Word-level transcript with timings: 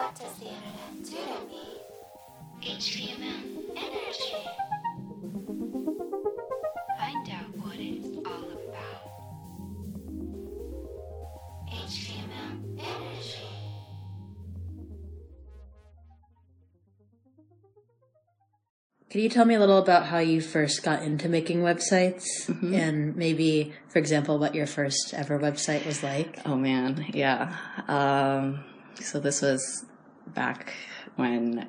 What 0.00 0.14
does 0.14 0.32
the 0.36 0.46
internet 0.46 1.04
do 1.04 1.10
to 1.10 1.40
me? 1.46 1.60
HTML 2.62 3.42
energy. 3.76 4.40
Find 6.98 7.28
out 7.28 7.50
what 7.58 7.76
it's 7.76 8.16
all 8.26 8.48
about. 8.50 9.00
HTML 11.68 12.78
energy. 12.78 13.44
Could 19.10 19.20
you 19.20 19.28
tell 19.28 19.44
me 19.44 19.54
a 19.54 19.60
little 19.60 19.76
about 19.76 20.06
how 20.06 20.18
you 20.18 20.40
first 20.40 20.82
got 20.82 21.02
into 21.02 21.28
making 21.28 21.60
websites 21.60 22.48
and 22.74 23.16
maybe, 23.16 23.74
for 23.90 23.98
example, 23.98 24.38
what 24.38 24.54
your 24.54 24.66
first 24.66 25.12
ever 25.12 25.38
website 25.38 25.84
was 25.84 26.02
like? 26.02 26.40
Oh 26.46 26.56
man, 26.56 27.04
yeah. 27.12 27.54
Um, 27.86 28.64
so 28.98 29.20
this 29.20 29.42
was 29.42 29.84
back 30.34 30.72
when 31.16 31.68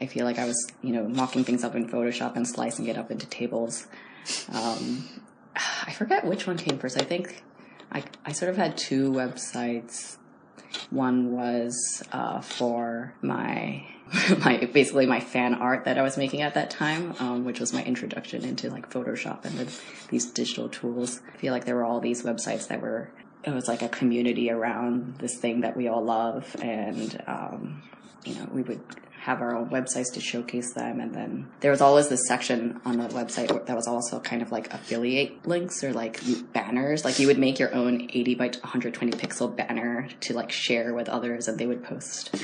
I 0.00 0.06
feel 0.06 0.24
like 0.24 0.38
I 0.38 0.44
was, 0.44 0.70
you 0.82 0.92
know, 0.92 1.08
mocking 1.08 1.44
things 1.44 1.64
up 1.64 1.74
in 1.74 1.88
Photoshop 1.88 2.36
and 2.36 2.46
slicing 2.46 2.86
it 2.86 2.98
up 2.98 3.10
into 3.10 3.26
tables. 3.26 3.86
Um, 4.52 5.08
I 5.56 5.92
forget 5.92 6.24
which 6.24 6.46
one 6.46 6.56
came 6.56 6.78
first. 6.78 7.00
I 7.00 7.04
think 7.04 7.42
I, 7.92 8.02
I 8.24 8.32
sort 8.32 8.50
of 8.50 8.56
had 8.56 8.76
two 8.76 9.12
websites. 9.12 10.16
One 10.90 11.32
was 11.32 12.02
uh, 12.12 12.40
for 12.40 13.14
my 13.22 13.86
my 14.44 14.68
basically 14.72 15.06
my 15.06 15.20
fan 15.20 15.54
art 15.54 15.84
that 15.84 15.98
I 15.98 16.02
was 16.02 16.16
making 16.16 16.42
at 16.42 16.54
that 16.54 16.70
time, 16.70 17.14
um, 17.20 17.44
which 17.44 17.60
was 17.60 17.72
my 17.72 17.82
introduction 17.84 18.44
into 18.44 18.70
like 18.70 18.90
Photoshop 18.90 19.44
and 19.44 19.58
the, 19.58 19.80
these 20.08 20.26
digital 20.26 20.68
tools. 20.68 21.20
I 21.32 21.36
feel 21.38 21.52
like 21.52 21.64
there 21.64 21.76
were 21.76 21.84
all 21.84 22.00
these 22.00 22.22
websites 22.22 22.68
that 22.68 22.80
were 22.80 23.10
it 23.44 23.52
was 23.52 23.68
like 23.68 23.82
a 23.82 23.88
community 23.88 24.50
around 24.50 25.16
this 25.18 25.38
thing 25.38 25.60
that 25.60 25.76
we 25.76 25.88
all 25.88 26.02
love, 26.02 26.56
and 26.60 27.22
um, 27.26 27.82
you 28.24 28.34
know 28.34 28.48
we 28.52 28.62
would 28.62 28.80
have 29.20 29.40
our 29.40 29.56
own 29.56 29.70
websites 29.70 30.12
to 30.12 30.20
showcase 30.20 30.74
them, 30.74 31.00
and 31.00 31.14
then 31.14 31.48
there 31.60 31.70
was 31.70 31.80
always 31.80 32.08
this 32.08 32.26
section 32.26 32.80
on 32.84 32.98
the 32.98 33.08
website 33.08 33.48
that 33.66 33.76
was 33.76 33.86
also 33.86 34.20
kind 34.20 34.42
of 34.42 34.52
like 34.52 34.72
affiliate 34.72 35.46
links 35.46 35.82
or 35.82 35.92
like 35.92 36.20
banners. 36.52 37.04
Like 37.04 37.18
you 37.18 37.26
would 37.26 37.38
make 37.38 37.58
your 37.58 37.74
own 37.74 38.02
80 38.12 38.34
by 38.34 38.46
120 38.46 39.12
pixel 39.12 39.54
banner 39.54 40.08
to 40.20 40.34
like 40.34 40.52
share 40.52 40.94
with 40.94 41.08
others, 41.08 41.48
and 41.48 41.58
they 41.58 41.66
would 41.66 41.84
post 41.84 42.34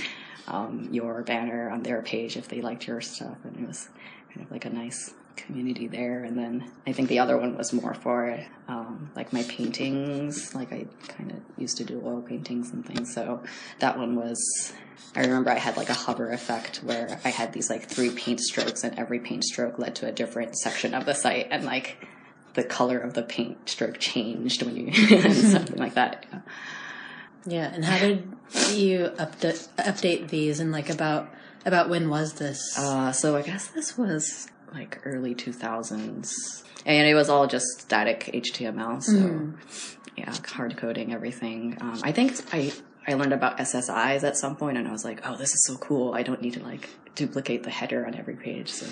um, 0.49 0.89
your 0.91 1.23
banner 1.23 1.71
on 1.71 1.83
their 1.83 2.03
page 2.03 2.37
if 2.37 2.49
they 2.49 2.61
liked 2.61 2.87
your 2.87 3.01
stuff, 3.01 3.39
and 3.45 3.57
it 3.57 3.67
was 3.67 3.89
kind 4.35 4.45
of 4.47 4.51
like 4.51 4.65
a 4.65 4.71
nice 4.71 5.15
community 5.47 5.87
there. 5.87 6.25
And 6.25 6.39
then 6.39 6.71
I 6.87 6.93
think 6.93 7.09
the 7.09 7.19
other 7.19 7.37
one 7.37 7.57
was 7.57 7.73
more 7.73 7.95
for 7.95 8.39
um, 8.69 9.11
like 9.15 9.33
my 9.33 9.43
paintings. 9.45 10.55
Like 10.55 10.73
I 10.73 10.87
kind 11.09 11.33
of 11.33 11.39
used 11.57 11.77
to 11.79 11.85
do 11.85 12.03
oil 12.05 12.23
paintings 12.23 12.71
and 12.73 12.85
things, 12.85 13.15
so 13.15 13.43
that 13.79 13.99
one 13.99 14.17
was. 14.17 14.73
I 15.17 15.23
remember 15.23 15.51
I 15.51 15.59
had 15.59 15.77
like 15.77 15.89
a 15.89 15.95
hover 15.95 16.31
effect 16.31 16.79
where 16.79 17.21
I 17.25 17.31
had 17.31 17.53
these 17.53 17.69
like 17.69 17.89
three 17.89 18.11
paint 18.11 18.41
strokes, 18.41 18.85
and 18.85 18.99
every 18.99 19.19
paint 19.19 19.45
stroke 19.45 19.79
led 19.79 19.97
to 19.97 20.07
a 20.07 20.13
different 20.13 20.57
section 20.57 20.95
of 20.95 21.05
the 21.05 21.15
site, 21.15 21.49
and 21.51 21.65
like 21.65 22.07
the 22.55 22.65
color 22.65 22.99
of 22.99 23.15
the 23.15 23.23
paint 23.23 23.69
stroke 23.69 23.99
changed 23.99 24.63
when 24.63 24.77
you 24.77 24.93
something 25.33 25.79
like 25.79 25.95
that. 25.95 26.27
Yeah. 26.33 26.41
Yeah, 27.47 27.73
and 27.73 27.85
how 27.85 27.99
did 27.99 28.29
you 28.73 29.11
update 29.19 29.69
update 29.79 30.29
these 30.29 30.61
and 30.61 30.73
like 30.73 30.91
about 30.91 31.31
about 31.65 31.89
when 31.89 32.11
was 32.11 32.35
this? 32.35 32.79
Uh, 32.79 33.13
so 33.13 33.37
I 33.37 33.43
guess 33.43 33.69
this 33.69 33.97
was 33.97 34.49
like 34.73 35.01
early 35.05 35.35
2000s. 35.35 36.31
And 36.87 37.07
it 37.07 37.15
was 37.15 37.29
all 37.29 37.47
just 37.47 37.67
static 37.81 38.31
HTML. 38.33 39.03
So 39.03 39.53
yeah, 40.17 40.35
hard 40.49 40.77
coding 40.77 41.13
everything. 41.13 41.77
Um, 41.81 42.01
I 42.03 42.13
think 42.13 42.35
I, 42.53 42.73
I 43.07 43.15
learned 43.15 43.33
about 43.33 43.59
SSIs 43.59 44.23
at 44.25 44.37
some 44.37 44.57
point 44.57 44.77
and 44.79 44.87
I 44.89 44.93
was 44.93 45.05
like, 45.05 45.21
oh, 45.27 45.37
this 45.37 45.55
is 45.55 45.65
so 45.67 45.77
cool. 45.77 46.15
I 46.15 46.23
don't 46.23 46.43
need 46.43 46.55
to 46.55 46.63
like 46.63 46.89
duplicate 47.15 47.63
the 47.63 47.71
header 47.71 48.07
on 48.07 48.15
every 48.15 48.37
page. 48.37 48.69
So 48.71 48.87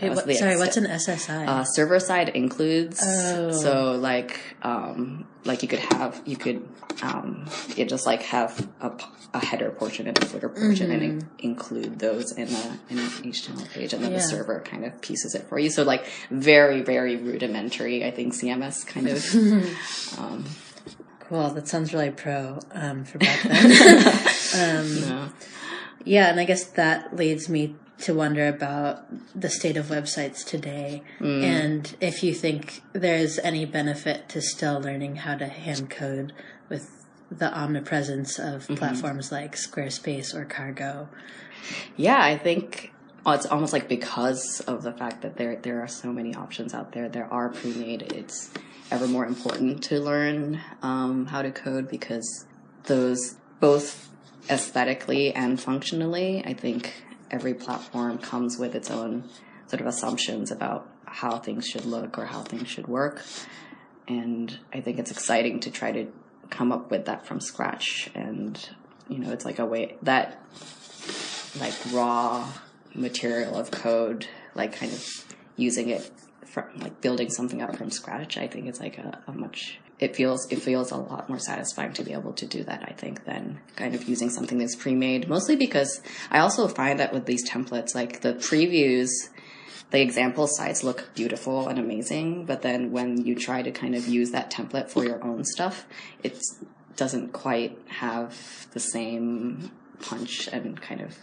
Wait, 0.00 0.10
what- 0.10 0.32
sorry, 0.36 0.56
what's 0.56 0.76
an 0.76 0.84
SSI? 0.86 1.46
uh, 1.48 1.64
server 1.64 1.98
side 2.00 2.28
includes 2.30 3.00
Oh. 3.04 3.50
so 3.52 3.92
like 3.92 4.40
um 4.62 5.26
like 5.44 5.62
you 5.62 5.68
could 5.68 5.78
have 5.78 6.20
you 6.26 6.36
could 6.36 6.66
um 7.02 7.46
you 7.76 7.84
just 7.84 8.06
like 8.06 8.22
have 8.22 8.68
a 8.82 9.44
header 9.44 9.70
portion 9.70 10.06
and 10.08 10.18
a 10.22 10.26
footer 10.26 10.48
portion 10.48 10.90
and 10.90 11.02
in- 11.02 11.28
include 11.38 11.98
those 11.98 12.32
in 12.32 12.48
a 12.48 12.78
in 12.90 12.98
an 12.98 13.06
HTML 13.06 13.70
page 13.70 13.92
and 13.92 14.02
then 14.02 14.10
Yeah. 14.12 14.18
the 14.18 14.22
server 14.24 14.60
kind 14.60 14.84
of 14.84 15.00
pieces 15.00 15.34
it 15.34 15.48
for 15.48 15.58
you 15.58 15.70
so 15.70 15.82
like 15.84 16.04
very 16.30 16.82
very 16.82 17.16
rudimentary 17.16 18.04
I 18.04 18.10
think 18.10 18.34
CMS 18.34 18.86
kind 18.86 19.08
of 19.08 20.18
um 20.18 20.44
cool, 21.20 21.50
that 21.50 21.68
sounds 21.68 21.92
really 21.92 22.10
pro 22.10 22.58
um, 22.72 23.04
for 23.04 23.18
back 23.18 23.42
then. 23.42 23.70
yeah. 24.54 25.28
yeah, 26.04 26.30
and 26.30 26.40
I 26.40 26.44
guess 26.44 26.64
that 26.70 27.14
leads 27.14 27.50
me 27.50 27.76
to 28.00 28.14
wonder 28.14 28.46
about 28.46 29.04
the 29.38 29.50
state 29.50 29.76
of 29.76 29.86
websites 29.86 30.44
today 30.44 31.02
and 31.20 31.96
if 32.00 32.22
you 32.22 32.32
think 32.32 32.82
there's 32.92 33.38
any 33.40 33.64
benefit 33.64 34.28
to 34.28 34.40
still 34.40 34.80
learning 34.80 35.16
how 35.16 35.34
to 35.36 35.46
hand 35.46 35.90
code 35.90 36.32
with 36.68 36.98
the 37.30 37.52
omnipresence 37.56 38.38
of 38.38 38.66
platforms 38.68 39.30
like 39.30 39.54
Squarespace 39.54 40.34
or 40.34 40.44
Cargo. 40.44 41.08
Yeah, 41.96 42.22
I 42.22 42.38
think 42.38 42.92
it's 43.26 43.46
almost 43.46 43.72
like 43.72 43.88
because 43.88 44.60
of 44.60 44.82
the 44.82 44.92
fact 44.92 45.22
that 45.22 45.36
there 45.36 45.56
there 45.56 45.82
are 45.82 45.88
so 45.88 46.12
many 46.12 46.34
options 46.34 46.72
out 46.72 46.92
there, 46.92 47.08
there 47.08 47.30
are 47.30 47.50
pre-made. 47.50 48.12
It's 48.12 48.50
ever 48.90 49.06
more 49.06 49.26
important 49.26 49.82
to 49.84 50.00
learn 50.00 50.60
um, 50.82 51.26
how 51.26 51.42
to 51.42 51.50
code 51.50 51.88
because 51.88 52.46
those 52.84 53.36
both 53.60 54.08
aesthetically 54.48 55.34
and 55.34 55.60
functionally, 55.60 56.42
I 56.46 56.54
think 56.54 57.04
every 57.30 57.54
platform 57.54 58.18
comes 58.18 58.58
with 58.58 58.74
its 58.74 58.90
own 58.90 59.24
sort 59.66 59.80
of 59.80 59.86
assumptions 59.86 60.50
about 60.50 60.88
how 61.04 61.38
things 61.38 61.66
should 61.66 61.84
look 61.84 62.18
or 62.18 62.26
how 62.26 62.42
things 62.42 62.68
should 62.68 62.86
work. 62.86 63.22
And 64.06 64.58
I 64.72 64.80
think 64.80 64.98
it's 64.98 65.10
exciting 65.10 65.60
to 65.60 65.70
try 65.70 65.92
to 65.92 66.06
come 66.50 66.72
up 66.72 66.90
with 66.90 67.06
that 67.06 67.26
from 67.26 67.40
scratch. 67.40 68.10
And, 68.14 68.58
you 69.08 69.18
know, 69.18 69.30
it's 69.32 69.44
like 69.44 69.58
a 69.58 69.66
way 69.66 69.96
that 70.02 70.42
like 71.60 71.74
raw 71.92 72.50
material 72.94 73.56
of 73.56 73.70
code, 73.70 74.26
like 74.54 74.72
kind 74.72 74.92
of 74.92 75.26
using 75.56 75.88
it 75.90 76.10
from 76.46 76.64
like 76.78 77.00
building 77.00 77.28
something 77.30 77.60
up 77.60 77.76
from 77.76 77.90
scratch. 77.90 78.38
I 78.38 78.46
think 78.46 78.66
it's 78.66 78.80
like 78.80 78.98
a, 78.98 79.22
a 79.26 79.32
much 79.32 79.78
it 79.98 80.14
feels 80.14 80.50
it 80.50 80.62
feels 80.62 80.90
a 80.90 80.96
lot 80.96 81.28
more 81.28 81.38
satisfying 81.38 81.92
to 81.94 82.02
be 82.02 82.12
able 82.12 82.32
to 82.34 82.46
do 82.46 82.62
that. 82.64 82.82
I 82.82 82.92
think 82.92 83.24
than 83.24 83.60
kind 83.76 83.94
of 83.94 84.08
using 84.08 84.30
something 84.30 84.58
that's 84.58 84.76
pre-made. 84.76 85.28
Mostly 85.28 85.56
because 85.56 86.00
I 86.30 86.38
also 86.38 86.68
find 86.68 87.00
that 87.00 87.12
with 87.12 87.26
these 87.26 87.48
templates, 87.48 87.94
like 87.94 88.20
the 88.20 88.34
previews. 88.34 89.10
The 89.90 90.02
example 90.02 90.46
sites 90.46 90.84
look 90.84 91.08
beautiful 91.14 91.66
and 91.66 91.78
amazing, 91.78 92.44
but 92.44 92.60
then 92.60 92.92
when 92.92 93.24
you 93.24 93.34
try 93.34 93.62
to 93.62 93.70
kind 93.70 93.94
of 93.94 94.06
use 94.06 94.32
that 94.32 94.50
template 94.50 94.90
for 94.90 95.02
your 95.02 95.24
own 95.24 95.44
stuff, 95.44 95.86
it 96.22 96.38
doesn't 96.94 97.32
quite 97.32 97.78
have 97.86 98.68
the 98.72 98.80
same 98.80 99.70
punch 100.00 100.46
and 100.52 100.78
kind 100.78 101.00
of 101.00 101.16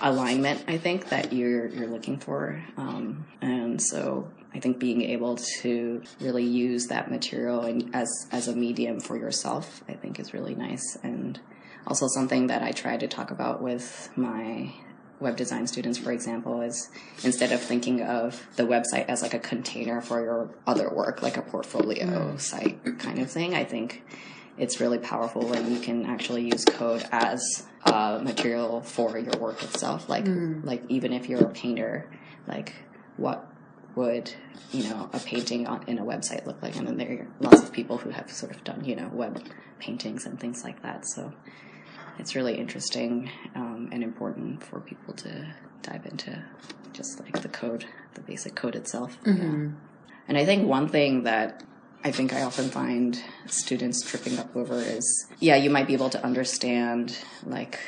alignment 0.00 0.64
I 0.66 0.78
think 0.78 1.08
that 1.10 1.32
you're 1.32 1.66
you're 1.66 1.88
looking 1.88 2.18
for 2.18 2.62
um, 2.76 3.26
and 3.40 3.80
so 3.82 4.28
I 4.54 4.60
think 4.60 4.78
being 4.78 5.02
able 5.02 5.36
to 5.60 6.02
really 6.20 6.44
use 6.44 6.86
that 6.86 7.10
material 7.10 7.62
and 7.62 7.94
as 7.94 8.10
as 8.30 8.48
a 8.48 8.54
medium 8.54 9.00
for 9.00 9.16
yourself 9.16 9.82
I 9.88 9.94
think 9.94 10.18
is 10.18 10.32
really 10.32 10.54
nice. 10.54 10.96
And 11.02 11.40
also 11.86 12.06
something 12.08 12.46
that 12.46 12.62
I 12.62 12.72
try 12.72 12.96
to 12.96 13.08
talk 13.08 13.30
about 13.30 13.62
with 13.62 14.10
my 14.16 14.72
web 15.20 15.36
design 15.36 15.66
students 15.66 15.96
for 15.96 16.12
example 16.12 16.60
is 16.60 16.90
instead 17.22 17.52
of 17.52 17.60
thinking 17.60 18.02
of 18.02 18.46
the 18.56 18.64
website 18.64 19.06
as 19.08 19.22
like 19.22 19.32
a 19.32 19.38
container 19.38 20.00
for 20.00 20.20
your 20.20 20.50
other 20.66 20.90
work 20.90 21.22
like 21.22 21.36
a 21.36 21.42
portfolio 21.42 22.36
site 22.36 22.98
kind 22.98 23.20
of 23.20 23.30
thing 23.30 23.54
I 23.54 23.64
think 23.64 24.02
it's 24.56 24.80
really 24.80 24.98
powerful 24.98 25.42
when 25.46 25.72
you 25.72 25.80
can 25.80 26.06
actually 26.06 26.44
use 26.44 26.64
code 26.64 27.04
as 27.10 27.66
uh, 27.84 28.20
material 28.22 28.80
for 28.80 29.18
your 29.18 29.36
work 29.38 29.62
itself. 29.62 30.08
Like, 30.08 30.26
like 30.62 30.82
even 30.88 31.12
if 31.12 31.28
you're 31.28 31.44
a 31.44 31.50
painter, 31.50 32.08
like 32.46 32.72
what 33.16 33.50
would 33.96 34.32
you 34.72 34.84
know 34.88 35.08
a 35.12 35.18
painting 35.18 35.66
on 35.66 35.84
in 35.86 35.98
a 35.98 36.04
website 36.04 36.46
look 36.46 36.62
like? 36.62 36.76
And 36.76 36.86
then 36.86 36.96
there 36.96 37.10
are 37.10 37.26
lots 37.40 37.62
of 37.62 37.72
people 37.72 37.98
who 37.98 38.10
have 38.10 38.30
sort 38.30 38.54
of 38.54 38.64
done 38.64 38.84
you 38.84 38.96
know 38.96 39.08
web 39.12 39.42
paintings 39.78 40.26
and 40.26 40.38
things 40.38 40.64
like 40.64 40.82
that. 40.82 41.06
So 41.06 41.32
it's 42.18 42.34
really 42.34 42.58
interesting 42.58 43.30
um, 43.54 43.88
and 43.92 44.02
important 44.02 44.62
for 44.62 44.80
people 44.80 45.14
to 45.14 45.54
dive 45.82 46.06
into 46.06 46.42
just 46.92 47.20
like 47.20 47.42
the 47.42 47.48
code, 47.48 47.84
the 48.14 48.20
basic 48.20 48.54
code 48.54 48.76
itself. 48.76 49.18
Yeah. 49.26 49.68
And 50.26 50.38
I 50.38 50.44
think 50.44 50.66
one 50.66 50.88
thing 50.88 51.24
that 51.24 51.62
I 52.02 52.10
think 52.10 52.32
I 52.32 52.42
often 52.42 52.68
find 52.68 53.20
students 53.46 54.02
tripping 54.02 54.38
up 54.38 54.54
over 54.54 54.78
is, 54.78 55.26
yeah, 55.40 55.56
you 55.56 55.70
might 55.70 55.86
be 55.86 55.94
able 55.94 56.10
to 56.10 56.24
understand 56.24 57.18
like 57.44 57.78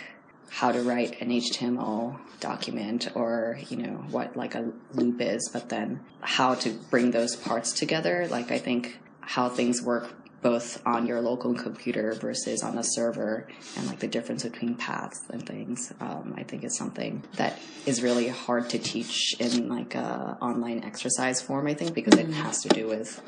how 0.51 0.73
to 0.73 0.81
write 0.83 1.21
an 1.21 1.31
HTML 1.31 2.19
document 2.41 3.09
or, 3.15 3.59
you 3.69 3.77
know, 3.77 4.05
what 4.11 4.37
like 4.37 4.55
a 4.55 4.73
loop 4.95 5.21
is, 5.21 5.49
but 5.53 5.69
then 5.69 6.01
how 6.21 6.55
to 6.55 6.71
bring 6.91 7.11
those 7.11 7.37
parts 7.37 7.73
together. 7.73 8.27
Like 8.29 8.51
I 8.51 8.59
think 8.59 8.99
how 9.21 9.49
things 9.49 9.83
work 9.83 10.15
both 10.47 10.81
on 10.87 11.07
your 11.07 11.21
local 11.21 11.55
computer 11.55 12.13
versus 12.15 12.63
on 12.63 12.79
a 12.79 12.85
server 12.85 13.49
and 13.77 13.87
like 13.89 13.99
the 13.99 14.07
difference 14.07 14.45
between 14.45 14.77
paths 14.77 15.25
and 15.31 15.45
things 15.45 15.93
um, 16.01 16.35
i 16.37 16.43
think 16.45 16.63
is 16.63 16.77
something 16.77 17.23
that 17.35 17.59
is 17.85 18.01
really 18.01 18.29
hard 18.29 18.71
to 18.71 18.79
teach 18.79 19.35
in 19.41 19.69
like 19.69 19.97
a 19.97 20.39
online 20.41 20.85
exercise 20.85 21.43
form 21.43 21.67
i 21.67 21.75
think 21.75 21.95
because 21.95 22.17
it 22.17 22.29
has 22.29 22.63
to 22.63 22.69
do 22.69 22.87
with 22.87 23.21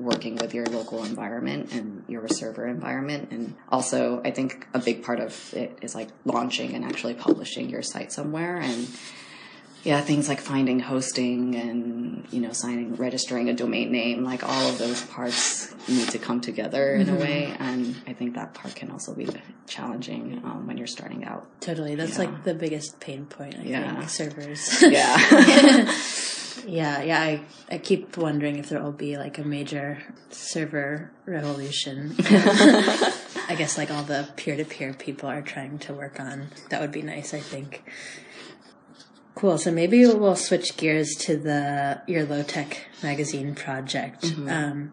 working 0.00 0.34
with 0.36 0.54
your 0.54 0.66
local 0.66 1.04
environment 1.04 1.72
and 1.72 2.02
your 2.08 2.26
server 2.26 2.66
environment. 2.66 3.28
And 3.30 3.54
also 3.68 4.22
i 4.24 4.30
think 4.30 4.66
a 4.72 4.78
big 4.78 5.04
part 5.04 5.20
of 5.20 5.54
it 5.54 5.78
is 5.82 5.94
like 5.94 6.08
launching 6.24 6.74
and 6.74 6.84
actually 6.84 7.14
publishing 7.14 7.68
your 7.68 7.82
site 7.82 8.10
somewhere. 8.10 8.56
And 8.56 8.88
yeah, 9.84 10.00
things 10.00 10.28
like 10.28 10.40
finding 10.40 10.78
hosting 10.80 11.54
and 11.56 12.26
you 12.30 12.40
know 12.40 12.52
signing, 12.52 12.94
registering 12.96 13.48
a 13.48 13.54
domain 13.54 13.90
name, 13.90 14.24
like 14.24 14.42
all 14.44 14.68
of 14.68 14.78
those 14.78 15.02
parts 15.06 15.74
need 15.88 16.08
to 16.10 16.18
come 16.18 16.40
together 16.40 16.94
in 16.96 17.08
a 17.08 17.14
way, 17.16 17.54
and 17.58 17.96
I 18.06 18.12
think 18.12 18.34
that 18.34 18.54
part 18.54 18.74
can 18.74 18.90
also 18.90 19.14
be 19.14 19.26
challenging 19.66 20.40
um, 20.44 20.66
when 20.66 20.76
you're 20.78 20.86
starting 20.86 21.24
out. 21.24 21.46
Totally. 21.60 21.94
That's 21.94 22.12
Yeah. 22.18 22.24
like 22.26 22.44
the 22.44 22.54
biggest 22.54 23.00
pain 23.00 23.26
point, 23.26 23.56
I 23.58 23.62
Yeah. 23.62 23.96
think, 23.96 24.10
servers. 24.10 24.82
Yeah, 24.90 25.94
yeah, 26.66 27.02
yeah. 27.02 27.20
I, 27.20 27.40
I 27.70 27.78
keep 27.78 28.16
wondering 28.18 28.56
if 28.58 28.68
there 28.68 28.82
will 28.82 28.92
be 28.92 29.16
like 29.16 29.38
a 29.38 29.44
major 29.44 29.98
server 30.30 31.10
revolution. 31.24 32.14
I 32.20 33.54
guess 33.56 33.78
like 33.78 33.90
all 33.90 34.02
the 34.02 34.28
peer 34.36 34.56
to 34.56 34.64
peer 34.64 34.92
people 34.92 35.28
are 35.28 35.42
trying 35.42 35.78
to 35.80 35.94
work 35.94 36.20
on. 36.20 36.48
That 36.68 36.80
would 36.80 36.92
be 36.92 37.02
nice, 37.02 37.32
I 37.34 37.40
think. 37.40 37.82
Cool. 39.40 39.56
So 39.56 39.70
maybe 39.70 40.04
we'll 40.04 40.36
switch 40.36 40.76
gears 40.76 41.14
to 41.20 41.34
the 41.34 42.02
your 42.06 42.26
low 42.26 42.42
tech 42.42 42.84
magazine 43.02 43.54
project. 43.54 44.34
Um, 44.46 44.92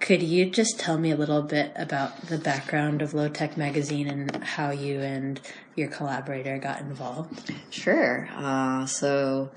could 0.00 0.22
you 0.22 0.50
just 0.50 0.78
tell 0.78 0.98
me 0.98 1.12
a 1.12 1.16
little 1.16 1.40
bit 1.40 1.72
about 1.76 2.26
the 2.26 2.36
background 2.36 3.00
of 3.00 3.14
Low 3.14 3.30
Tech 3.30 3.56
Magazine 3.56 4.06
and 4.06 4.44
how 4.44 4.70
you 4.70 5.00
and 5.00 5.40
your 5.76 5.88
collaborator 5.88 6.58
got 6.58 6.80
involved? 6.80 7.50
sure. 7.70 8.28
Uh, 8.36 8.84
so. 8.84 9.50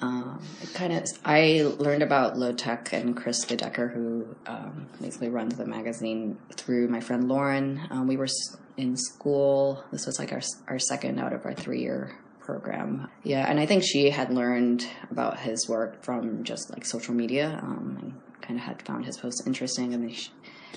Um, 0.00 0.42
kind 0.74 0.92
of, 0.92 1.08
I 1.24 1.72
learned 1.78 2.02
about 2.02 2.38
low 2.38 2.52
tech 2.52 2.92
and 2.92 3.16
Chris 3.16 3.44
De 3.44 3.56
Decker, 3.56 3.88
who 3.88 4.36
um, 4.46 4.86
basically 5.00 5.28
runs 5.28 5.56
the 5.56 5.66
magazine, 5.66 6.38
through 6.54 6.86
my 6.86 7.00
friend 7.00 7.28
Lauren. 7.28 7.80
Um, 7.90 8.06
we 8.06 8.16
were 8.16 8.28
in 8.76 8.96
school. 8.96 9.82
This 9.90 10.06
was 10.06 10.18
like 10.18 10.32
our 10.32 10.42
our 10.68 10.78
second 10.78 11.18
out 11.18 11.32
of 11.32 11.46
our 11.46 11.54
three 11.54 11.80
year 11.80 12.14
program. 12.48 13.10
Yeah, 13.24 13.44
and 13.46 13.60
I 13.60 13.66
think 13.66 13.82
she 13.84 14.08
had 14.08 14.32
learned 14.32 14.86
about 15.10 15.38
his 15.38 15.68
work 15.68 16.02
from 16.02 16.44
just 16.44 16.70
like 16.72 16.86
social 16.86 17.14
media. 17.14 17.60
Um, 17.62 17.98
and 18.00 18.14
kind 18.40 18.58
of 18.58 18.64
had 18.64 18.80
found 18.80 19.04
his 19.04 19.18
posts 19.18 19.46
interesting, 19.46 19.92
and 19.92 20.02
then 20.04 20.10
she, 20.10 20.30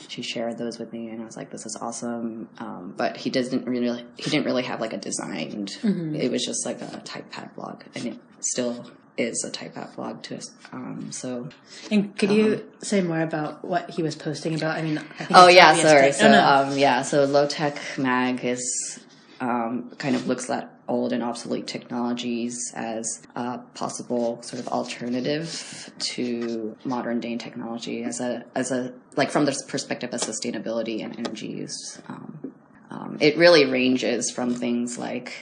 she 0.10 0.22
shared 0.22 0.58
those 0.58 0.78
with 0.78 0.92
me, 0.92 1.08
and 1.08 1.22
I 1.22 1.26
was 1.26 1.38
like, 1.38 1.50
"This 1.50 1.66
is 1.66 1.78
awesome." 1.80 2.50
Um, 2.58 2.94
but 2.98 3.16
he 3.16 3.30
doesn't 3.30 3.66
really 3.66 4.06
he 4.18 4.30
didn't 4.30 4.46
really 4.46 4.64
have 4.64 4.82
like 4.82 4.92
a 4.92 4.98
designed. 4.98 5.70
It 5.82 6.30
was 6.30 6.44
just 6.44 6.66
like 6.66 6.82
a 6.82 7.02
typepad 7.06 7.56
blog, 7.56 7.84
and 7.96 8.06
it 8.06 8.18
still 8.42 8.92
is 9.18 9.46
a 9.46 9.52
typepad 9.52 9.96
blog 9.96 10.24
to 10.24 10.38
us. 10.38 10.52
Um, 10.74 11.12
so 11.12 11.48
And 11.90 12.18
could 12.18 12.32
you 12.32 12.70
say 12.80 13.00
more 13.02 13.22
about 13.22 13.64
what 13.64 13.92
he 13.92 14.04
was 14.04 14.16
posting 14.16 14.56
about? 14.56 14.78
I 14.78 14.82
mean, 14.82 14.98
I 14.98 15.24
think 15.24 15.32
Oh 15.36 15.48
yeah, 15.48 15.74
sorry. 15.76 16.12
So 16.12 16.28
oh, 16.28 16.32
no. 16.32 16.46
um, 16.46 16.78
yeah, 16.78 17.02
so 17.04 17.24
low 17.24 17.48
tech 17.48 17.78
mag 17.98 18.44
is 18.44 19.00
um, 19.40 19.92
kind 19.98 20.16
of 20.16 20.28
looks 20.28 20.50
at 20.50 20.81
old 20.92 21.14
and 21.14 21.24
obsolete 21.24 21.68
technologies 21.68 22.74
as 22.76 23.24
a 23.36 23.60
possible 23.74 24.42
sort 24.44 24.60
of 24.60 24.68
alternative 24.68 25.90
to 26.00 26.76
modern 26.84 27.22
day 27.22 27.38
technology 27.38 28.04
as 28.04 28.20
a 28.20 28.44
as 28.56 28.72
a 28.72 28.94
like 29.16 29.32
from 29.32 29.46
the 29.46 29.64
perspective 29.70 30.14
of 30.14 30.20
sustainability 30.20 31.02
and 31.04 31.18
energy 31.18 31.48
use. 31.48 32.02
Um, 32.10 32.54
um, 32.90 33.18
it 33.22 33.38
really 33.38 33.66
ranges 33.66 34.32
from 34.32 34.54
things 34.54 34.98
like 34.98 35.34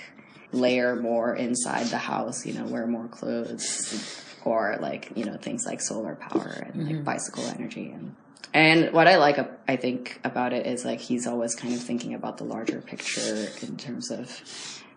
layer 0.51 0.96
more 0.96 1.36
inside 1.36 1.88
the 1.88 1.98
house, 1.98 2.45
you 2.45 2.54
know, 2.54 2.66
wear 2.66 2.86
more 2.86 3.07
clothes, 3.07 4.24
or 4.45 4.78
like 4.80 5.12
you 5.16 5.25
know 5.25 5.38
things 5.38 5.66
like 5.66 5.81
solar 5.81 6.16
power 6.16 6.63
and 6.68 6.88
like 6.88 7.04
bicycle 7.04 7.44
energy 7.45 7.90
and 7.90 8.16
and 8.54 8.94
what 8.94 9.07
I 9.07 9.18
like, 9.18 9.38
I 9.68 9.75
think, 9.75 10.19
about 10.24 10.54
it 10.54 10.66
is 10.66 10.84
like 10.84 11.00
he's 11.00 11.28
always 11.28 11.54
kind 11.54 11.74
of 11.74 11.81
thinking 11.81 12.16
about 12.16 12.38
the 12.38 12.45
larger 12.45 12.81
picture 12.81 13.48
in 13.62 13.78
terms 13.78 14.10
of, 14.10 14.42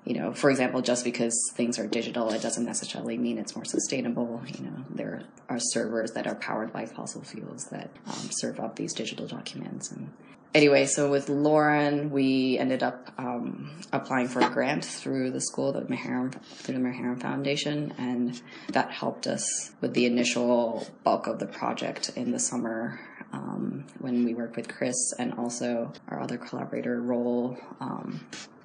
you 0.05 0.15
know, 0.15 0.33
for 0.33 0.51
example, 0.51 0.83
just 0.83 1.05
because 1.05 1.35
things 1.55 1.79
are 1.79 1.87
digital, 1.87 2.31
it 2.31 2.43
doesn't 2.43 2.65
necessarily 2.65 3.17
mean 3.17 3.39
it's 3.39 3.55
more 3.55 3.65
sustainable. 3.65 4.43
You 4.47 4.65
know, 4.65 4.85
there 4.91 5.23
are 5.49 5.61
servers 5.61 6.13
that 6.13 6.27
are 6.27 6.35
powered 6.35 6.73
by 6.73 6.87
fossil 6.87 7.23
fuels 7.23 7.67
that 7.67 7.91
um, 8.07 8.31
serve 8.31 8.59
up 8.59 8.75
these 8.75 8.95
digital 8.95 9.29
documents. 9.29 9.93
And 9.93 10.11
anyway, 10.55 10.87
so 10.87 11.09
with 11.09 11.29
Lauren, 11.29 12.11
we 12.11 12.59
ended 12.59 12.83
up 12.83 13.13
um, 13.17 13.71
applying 13.93 14.27
for 14.27 14.41
a 14.41 14.51
grant 14.51 14.85
through 14.85 15.31
the 15.31 15.41
school, 15.41 15.73
the 15.73 15.83
Maharam, 15.83 16.35
through 16.43 16.75
the 16.75 16.81
Maharam 16.81 17.21
Foundation, 17.21 17.95
and 17.97 18.43
that 18.71 18.91
helped 18.91 19.29
us 19.29 19.71
with 19.81 19.95
the 19.95 20.07
initial 20.07 20.85
bulk 21.05 21.29
of 21.29 21.39
the 21.39 21.47
project 21.47 22.11
in 22.17 22.33
the 22.33 22.41
summer 22.41 22.99
um, 23.33 23.85
when 24.01 24.25
we 24.25 24.35
worked 24.35 24.57
with 24.57 24.69
Chris 24.69 25.15
and 25.19 25.33
also 25.35 25.93
our 26.09 26.21
other 26.21 26.39
collaborator, 26.39 27.01
Roel 27.01 27.57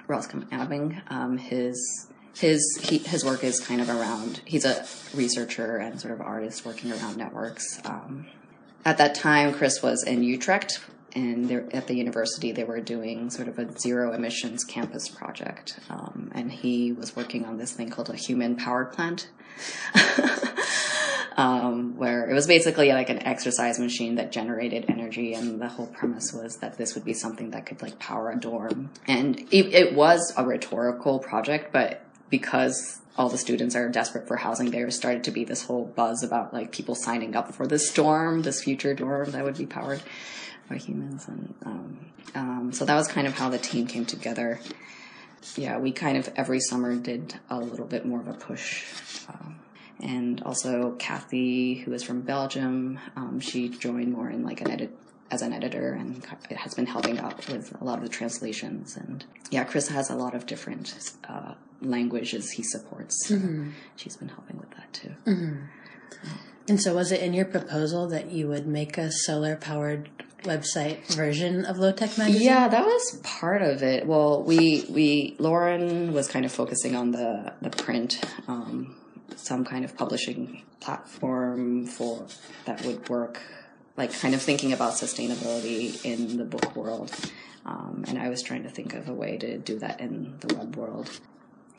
Roscam 0.08 0.48
Abbing. 0.52 1.02
Um, 1.10 1.38
his 1.38 2.08
his 2.36 2.80
he, 2.84 3.00
his 3.00 3.26
work 3.26 3.44
is 3.44 3.60
kind 3.60 3.82
of 3.82 3.90
around. 3.90 4.42
He's 4.46 4.66
a 4.66 4.86
researcher 5.14 5.78
and 5.78 6.00
sort 6.00 6.14
of 6.14 6.22
artist 6.22 6.66
working 6.66 6.92
around 6.92 7.18
networks. 7.18 7.80
Um, 7.86 8.28
at 8.86 8.98
that 9.00 9.16
time, 9.16 9.54
Chris 9.54 9.82
was 9.82 10.04
in 10.04 10.24
Utrecht, 10.24 10.80
and 11.14 11.52
at 11.74 11.88
the 11.88 11.96
university 11.96 12.52
they 12.52 12.64
were 12.64 12.80
doing 12.80 13.30
sort 13.30 13.48
of 13.48 13.60
a 13.60 13.78
zero 13.78 14.14
emissions 14.14 14.64
campus 14.64 15.10
project, 15.10 15.80
um, 15.90 16.32
and 16.36 16.52
he 16.52 16.92
was 16.92 17.16
working 17.16 17.46
on 17.46 17.58
this 17.58 17.74
thing 17.74 17.90
called 17.90 18.10
a 18.10 18.16
human 18.16 18.56
power 18.56 18.86
plant. 18.86 19.30
um, 21.38 21.96
where 21.98 22.28
it 22.28 22.34
was 22.34 22.48
basically 22.48 22.92
like 22.92 23.10
an 23.10 23.22
exercise 23.22 23.80
machine 23.80 24.16
that 24.16 24.32
generated 24.32 24.86
energy, 24.90 25.36
and 25.36 25.62
the 25.62 25.70
whole 25.70 25.86
premise 25.86 26.34
was 26.34 26.58
that 26.58 26.78
this 26.78 26.96
would 26.96 27.06
be 27.06 27.14
something 27.14 27.52
that 27.52 27.68
could 27.68 27.82
like 27.82 28.00
power 28.00 28.32
a 28.32 28.36
dorm. 28.36 28.90
And 29.08 29.40
it, 29.52 29.74
it 29.74 29.94
was 29.94 30.34
a 30.36 30.44
rhetorical 30.44 31.20
project, 31.20 31.72
but 31.72 32.04
because 32.32 33.00
all 33.16 33.30
the 33.30 33.38
students 33.38 33.76
are 33.76 33.88
desperate 33.88 34.28
for 34.28 34.36
housing, 34.36 34.72
there 34.72 34.90
started 34.90 35.24
to 35.26 35.32
be 35.32 35.46
this 35.46 35.64
whole 35.64 35.86
buzz 35.86 36.24
about 36.24 36.54
like 36.54 36.72
people 36.72 36.96
signing 36.96 37.36
up 37.36 37.54
for 37.54 37.68
this 37.68 37.94
dorm, 37.94 38.42
this 38.42 38.64
future 38.64 38.96
dorm 38.96 39.32
that 39.32 39.44
would 39.44 39.58
be 39.58 39.68
powered 39.68 40.02
by 40.68 40.78
humans, 40.78 41.28
and 41.28 41.54
um, 41.66 42.00
um, 42.34 42.72
so 42.74 42.84
that 42.84 42.96
was 42.96 43.08
kind 43.08 43.28
of 43.28 43.38
how 43.38 43.50
the 43.50 43.60
team 43.60 43.86
came 43.86 44.06
together. 44.06 44.60
Yeah, 45.56 45.78
we 45.78 45.92
kind 45.92 46.18
of 46.18 46.30
every 46.36 46.60
summer 46.60 46.96
did 46.96 47.36
a 47.50 47.60
little 47.60 47.86
bit 47.86 48.08
more 48.08 48.20
of 48.20 48.28
a 48.28 48.34
push. 48.34 48.84
Um, 49.30 49.60
and 50.02 50.42
also 50.44 50.96
Kathy, 51.00 51.76
who 51.76 51.94
is 51.94 52.04
from 52.04 52.22
Belgium, 52.22 53.00
um, 53.16 53.40
she 53.40 53.70
joined 53.70 54.12
more 54.14 54.30
in 54.30 54.44
like 54.44 54.62
an 54.62 54.72
edit 54.72 54.96
as 55.30 55.42
an 55.42 55.52
editor 55.52 55.94
and 55.94 56.24
has 56.56 56.74
been 56.74 56.86
helping 56.86 57.20
out 57.20 57.48
with 57.50 57.74
a 57.82 57.84
lot 57.84 57.98
of 57.98 58.04
the 58.04 58.10
translations. 58.10 58.96
And 58.96 59.26
yeah, 59.52 59.64
Chris 59.66 59.90
has 59.90 60.10
a 60.10 60.16
lot 60.16 60.34
of 60.34 60.46
different 60.46 61.12
uh, 61.28 61.56
languages 61.82 62.52
he 62.52 62.64
supports. 62.64 63.28
So 63.28 63.40
She's 63.96 64.16
been 64.16 64.30
helping 64.30 64.58
with 64.58 64.70
that 64.72 64.94
too. 64.94 65.12
And 66.70 66.82
so, 66.82 66.96
was 66.96 67.14
it 67.14 67.22
in 67.22 67.34
your 67.34 67.46
proposal 67.46 68.08
that 68.10 68.32
you 68.32 68.50
would 68.50 68.68
make 68.68 68.98
a 68.98 69.10
solar 69.10 69.56
powered 69.56 70.10
website 70.44 71.06
version 71.16 71.64
of 71.64 71.78
Low 71.78 71.94
Tech 71.94 72.18
Magazine? 72.18 72.42
Yeah, 72.42 72.68
that 72.68 72.86
was 72.86 73.22
part 73.24 73.62
of 73.62 73.84
it. 73.84 74.06
Well, 74.06 74.44
we 74.44 74.86
we 74.90 75.38
Lauren 75.40 76.12
was 76.12 76.28
kind 76.28 76.44
of 76.44 76.52
focusing 76.52 76.94
on 76.94 77.12
the 77.12 77.54
the 77.62 77.70
print, 77.70 78.22
um, 78.50 78.97
some 79.36 79.66
kind 79.66 79.86
of 79.86 79.96
publishing 79.96 80.64
platform 80.80 81.86
for 81.86 82.26
that 82.66 82.84
would 82.86 83.08
work, 83.10 83.42
like 83.96 84.18
kind 84.20 84.34
of 84.34 84.42
thinking 84.42 84.74
about 84.74 84.94
sustainability 84.94 86.04
in 86.06 86.38
the 86.38 86.46
book 86.46 86.76
world. 86.76 87.14
Um, 87.66 88.06
and 88.08 88.18
I 88.18 88.30
was 88.30 88.42
trying 88.42 88.64
to 88.64 88.70
think 88.70 88.94
of 88.94 89.10
a 89.10 89.14
way 89.14 89.38
to 89.38 89.58
do 89.58 89.78
that 89.80 90.00
in 90.00 90.38
the 90.40 90.56
web 90.56 90.76
world. 90.76 91.10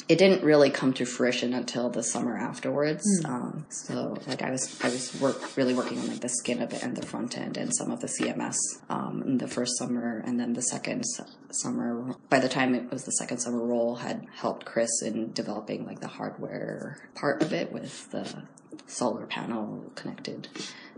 It 0.09 0.17
didn't 0.17 0.43
really 0.43 0.71
come 0.71 0.95
to 0.95 1.05
fruition 1.05 1.53
until 1.53 1.91
the 1.91 2.03
summer 2.03 2.35
afterwards. 2.35 3.05
Um, 3.27 3.67
so, 3.69 4.17
like, 4.27 4.41
I 4.41 4.51
was 4.51 4.81
I 4.83 4.89
was 4.89 5.21
work 5.21 5.57
really 5.57 5.75
working 5.75 5.99
on 5.99 6.09
like 6.09 6.21
the 6.21 6.31
skin 6.31 6.63
of 6.63 6.73
it 6.73 6.83
and 6.83 6.97
the 6.97 7.05
front 7.05 7.37
end 7.37 7.59
and 7.59 7.75
some 7.75 7.91
of 7.91 8.01
the 8.01 8.07
CMS 8.07 8.57
um, 8.89 9.23
in 9.27 9.37
the 9.37 9.47
first 9.47 9.77
summer, 9.77 10.23
and 10.25 10.41
then 10.41 10.55
the 10.55 10.63
second 10.63 11.05
summer. 11.51 12.15
By 12.31 12.39
the 12.39 12.49
time 12.49 12.75
it 12.75 12.91
was 12.91 13.05
the 13.05 13.13
second 13.13 13.39
summer, 13.39 13.63
Roel 13.63 13.97
had 13.97 14.27
helped 14.35 14.65
Chris 14.65 15.03
in 15.03 15.33
developing 15.33 15.85
like 15.85 16.01
the 16.01 16.09
hardware 16.09 16.97
part 17.15 17.43
of 17.43 17.53
it 17.53 17.71
with 17.71 18.11
the 18.11 18.45
solar 18.87 19.27
panel 19.27 19.93
connected 19.95 20.49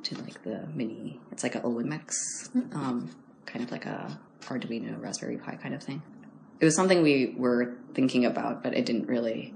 to 0.05 0.15
like 0.23 0.45
the 0.45 0.69
mini. 0.73 1.19
It's 1.33 1.43
like 1.43 1.57
a 1.57 1.61
Olimex, 1.63 2.15
um, 2.75 3.11
kind 3.45 3.65
of 3.65 3.73
like 3.73 3.87
a 3.87 4.21
Arduino 4.43 5.01
Raspberry 5.01 5.37
Pi 5.37 5.57
kind 5.57 5.75
of 5.75 5.83
thing 5.83 6.03
it 6.61 6.65
was 6.65 6.75
something 6.77 7.03
we 7.03 7.35
were 7.37 7.75
thinking 7.95 8.25
about, 8.25 8.63
but 8.63 8.75
it 8.75 8.85
didn't 8.87 9.07
really 9.09 9.55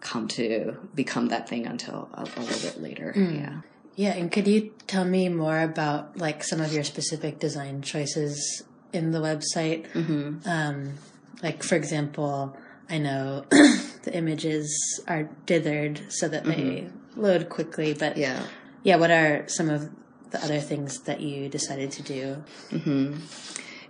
come 0.00 0.26
to 0.28 0.76
become 0.94 1.28
that 1.28 1.48
thing 1.48 1.66
until 1.66 2.08
a, 2.14 2.22
a 2.22 2.40
little 2.40 2.70
bit 2.70 2.80
later. 2.80 3.12
Yeah. 3.16 3.60
Yeah, 3.96 4.14
and 4.14 4.32
could 4.32 4.48
you 4.48 4.72
tell 4.86 5.04
me 5.04 5.28
more 5.28 5.60
about 5.60 6.16
like 6.16 6.42
some 6.42 6.60
of 6.60 6.72
your 6.72 6.84
specific 6.84 7.38
design 7.38 7.82
choices 7.82 8.62
in 8.92 9.10
the 9.10 9.18
website? 9.20 9.90
Mm-hmm. 9.92 10.48
Um, 10.48 10.94
like 11.42 11.62
for 11.62 11.74
example, 11.74 12.56
I 12.88 12.96
know 12.98 13.44
the 13.50 14.10
images 14.14 15.02
are 15.06 15.28
dithered 15.46 16.10
so 16.10 16.28
that 16.28 16.44
they 16.44 16.88
load 17.14 17.50
quickly, 17.50 17.92
but 17.92 18.16
Yeah. 18.16 18.42
yeah, 18.82 18.96
what 18.96 19.10
are 19.10 19.46
some 19.48 19.68
of 19.68 19.90
the 20.30 20.42
other 20.42 20.60
things 20.60 21.00
that 21.02 21.20
you 21.20 21.48
decided 21.50 21.90
to 21.92 22.02
do? 22.02 22.42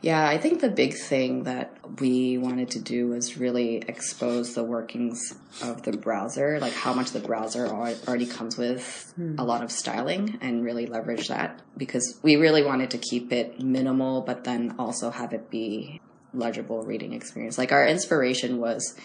Yeah, 0.02 0.26
I 0.26 0.38
think 0.38 0.60
the 0.60 0.70
big 0.70 0.94
thing 0.94 1.44
that 1.44 1.76
we 2.00 2.38
wanted 2.38 2.70
to 2.70 2.78
do 2.78 3.08
was 3.08 3.36
really 3.36 3.76
expose 3.86 4.54
the 4.54 4.64
workings 4.64 5.34
of 5.62 5.82
the 5.82 5.92
browser, 5.92 6.58
like 6.58 6.72
how 6.72 6.94
much 6.94 7.10
the 7.10 7.20
browser 7.20 7.66
already 7.66 8.24
comes 8.24 8.56
with 8.56 9.12
hmm. 9.16 9.34
a 9.38 9.44
lot 9.44 9.62
of 9.62 9.70
styling 9.70 10.38
and 10.40 10.64
really 10.64 10.86
leverage 10.86 11.28
that 11.28 11.60
because 11.76 12.18
we 12.22 12.36
really 12.36 12.62
wanted 12.62 12.90
to 12.92 12.98
keep 12.98 13.30
it 13.30 13.60
minimal, 13.60 14.22
but 14.22 14.44
then 14.44 14.74
also 14.78 15.10
have 15.10 15.34
it 15.34 15.50
be 15.50 16.00
legible 16.32 16.82
reading 16.82 17.12
experience. 17.12 17.58
Like 17.58 17.72
our 17.72 17.86
inspiration 17.86 18.58
was, 18.58 18.96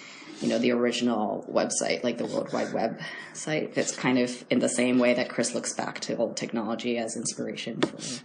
you 0.41 0.47
know, 0.47 0.57
the 0.57 0.71
original 0.71 1.45
website, 1.51 2.03
like 2.03 2.17
the 2.17 2.25
World 2.25 2.51
Wide 2.51 2.73
Web 2.73 2.99
site. 3.33 3.73
It's 3.75 3.95
kind 3.95 4.17
of 4.19 4.45
in 4.49 4.59
the 4.59 4.69
same 4.69 4.99
way 4.99 5.13
that 5.13 5.29
Chris 5.29 5.53
looks 5.53 5.73
back 5.73 5.99
to 6.01 6.17
old 6.17 6.37
technology 6.37 6.97
as 6.97 7.15
inspiration 7.15 7.81
for 7.81 8.21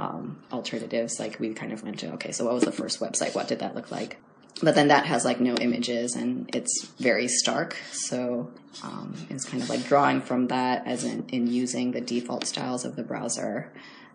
um, 0.00 0.42
alternatives. 0.52 1.18
Like 1.18 1.40
we 1.40 1.54
kind 1.54 1.72
of 1.72 1.82
went 1.82 2.00
to, 2.00 2.12
okay, 2.14 2.32
so 2.32 2.44
what 2.44 2.54
was 2.54 2.64
the 2.64 2.72
first 2.72 3.00
website? 3.00 3.34
What 3.34 3.48
did 3.48 3.60
that 3.60 3.74
look 3.74 3.90
like? 3.90 4.18
But 4.62 4.74
then 4.74 4.88
that 4.88 5.04
has 5.06 5.24
like 5.24 5.40
no 5.40 5.54
images 5.56 6.16
and 6.16 6.48
it's 6.54 6.86
very 6.98 7.28
stark. 7.28 7.76
So 7.92 8.50
um, 8.82 9.14
it's 9.28 9.44
kind 9.44 9.62
of 9.62 9.68
like 9.68 9.84
drawing 9.86 10.22
from 10.22 10.48
that 10.48 10.86
as 10.86 11.04
in, 11.04 11.26
in 11.28 11.46
using 11.46 11.92
the 11.92 12.00
default 12.00 12.46
styles 12.46 12.84
of 12.84 12.96
the 12.96 13.02
browser. 13.02 13.70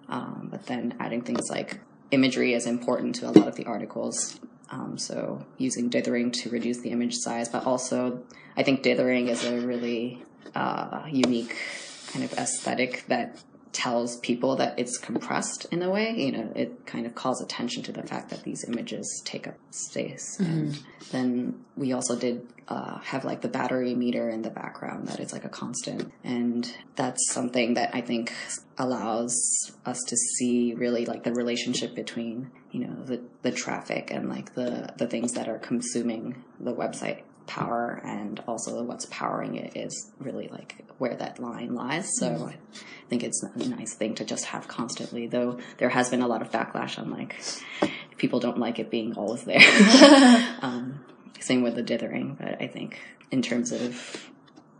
Um, 0.09 0.47
but 0.51 0.65
then 0.65 0.95
adding 0.99 1.21
things 1.21 1.49
like 1.49 1.79
imagery 2.09 2.53
is 2.53 2.65
important 2.65 3.15
to 3.15 3.29
a 3.29 3.31
lot 3.31 3.47
of 3.47 3.55
the 3.55 3.65
articles. 3.65 4.39
Um, 4.71 4.97
so 4.97 5.45
using 5.57 5.89
dithering 5.89 6.31
to 6.31 6.49
reduce 6.49 6.79
the 6.79 6.91
image 6.91 7.15
size, 7.15 7.49
but 7.49 7.65
also 7.65 8.23
I 8.55 8.63
think 8.63 8.83
dithering 8.83 9.27
is 9.27 9.43
a 9.45 9.59
really 9.59 10.23
uh, 10.55 11.03
unique 11.11 11.55
kind 12.11 12.23
of 12.25 12.33
aesthetic 12.33 13.05
that 13.07 13.37
tells 13.73 14.17
people 14.17 14.57
that 14.57 14.77
it's 14.77 14.97
compressed 14.97 15.65
in 15.71 15.81
a 15.81 15.89
way. 15.89 16.13
You 16.17 16.31
know, 16.33 16.51
it 16.55 16.85
kind 16.85 17.05
of 17.05 17.15
calls 17.15 17.41
attention 17.41 17.83
to 17.83 17.91
the 17.93 18.03
fact 18.03 18.29
that 18.29 18.43
these 18.43 18.65
images 18.65 19.21
take 19.25 19.47
up 19.47 19.55
space. 19.69 20.37
And 20.39 20.79
then 21.11 21.63
we 21.77 21.93
also 21.93 22.17
did 22.17 22.47
uh, 22.67 22.99
have 22.99 23.23
like 23.23 23.39
the 23.41 23.47
battery 23.47 23.95
meter 23.95 24.29
in 24.29 24.41
the 24.41 24.49
background 24.49 25.07
that 25.07 25.21
is 25.21 25.31
like 25.31 25.45
a 25.45 25.49
constant. 25.49 26.11
And 26.23 26.69
that's 26.95 27.31
something 27.31 27.75
that 27.75 27.95
I 27.95 28.01
think 28.01 28.33
allows 28.77 29.71
us 29.85 29.99
to 30.07 30.17
see 30.17 30.73
really 30.73 31.05
like 31.05 31.23
the 31.23 31.33
relationship 31.33 31.95
between, 31.95 32.51
you 32.71 32.87
know, 32.87 33.03
the, 33.03 33.21
the 33.41 33.51
traffic 33.51 34.11
and 34.11 34.29
like 34.29 34.53
the, 34.53 34.93
the 34.97 35.07
things 35.07 35.33
that 35.33 35.49
are 35.49 35.59
consuming 35.59 36.43
the 36.59 36.73
website 36.73 37.23
power 37.47 38.01
and 38.05 38.41
also 38.47 38.81
what's 38.83 39.05
powering 39.07 39.55
it 39.55 39.75
is 39.75 40.11
really 40.19 40.47
like 40.47 40.75
where 40.99 41.15
that 41.15 41.39
line 41.39 41.75
lies. 41.75 42.09
So 42.17 42.49
I 42.51 42.79
think 43.09 43.23
it's 43.23 43.43
a 43.43 43.67
nice 43.67 43.93
thing 43.93 44.15
to 44.15 44.25
just 44.25 44.45
have 44.45 44.67
constantly, 44.67 45.27
though 45.27 45.59
there 45.77 45.89
has 45.89 46.09
been 46.09 46.21
a 46.21 46.27
lot 46.27 46.41
of 46.41 46.51
backlash 46.51 46.97
on 46.97 47.11
like 47.11 47.35
people 48.17 48.39
don't 48.39 48.57
like 48.57 48.79
it 48.79 48.89
being 48.89 49.15
always 49.15 49.43
there. 49.43 49.59
um, 50.61 51.03
same 51.39 51.63
with 51.63 51.75
the 51.75 51.83
dithering, 51.83 52.37
but 52.39 52.61
I 52.61 52.67
think 52.67 52.99
in 53.31 53.41
terms 53.41 53.71
of 53.71 54.30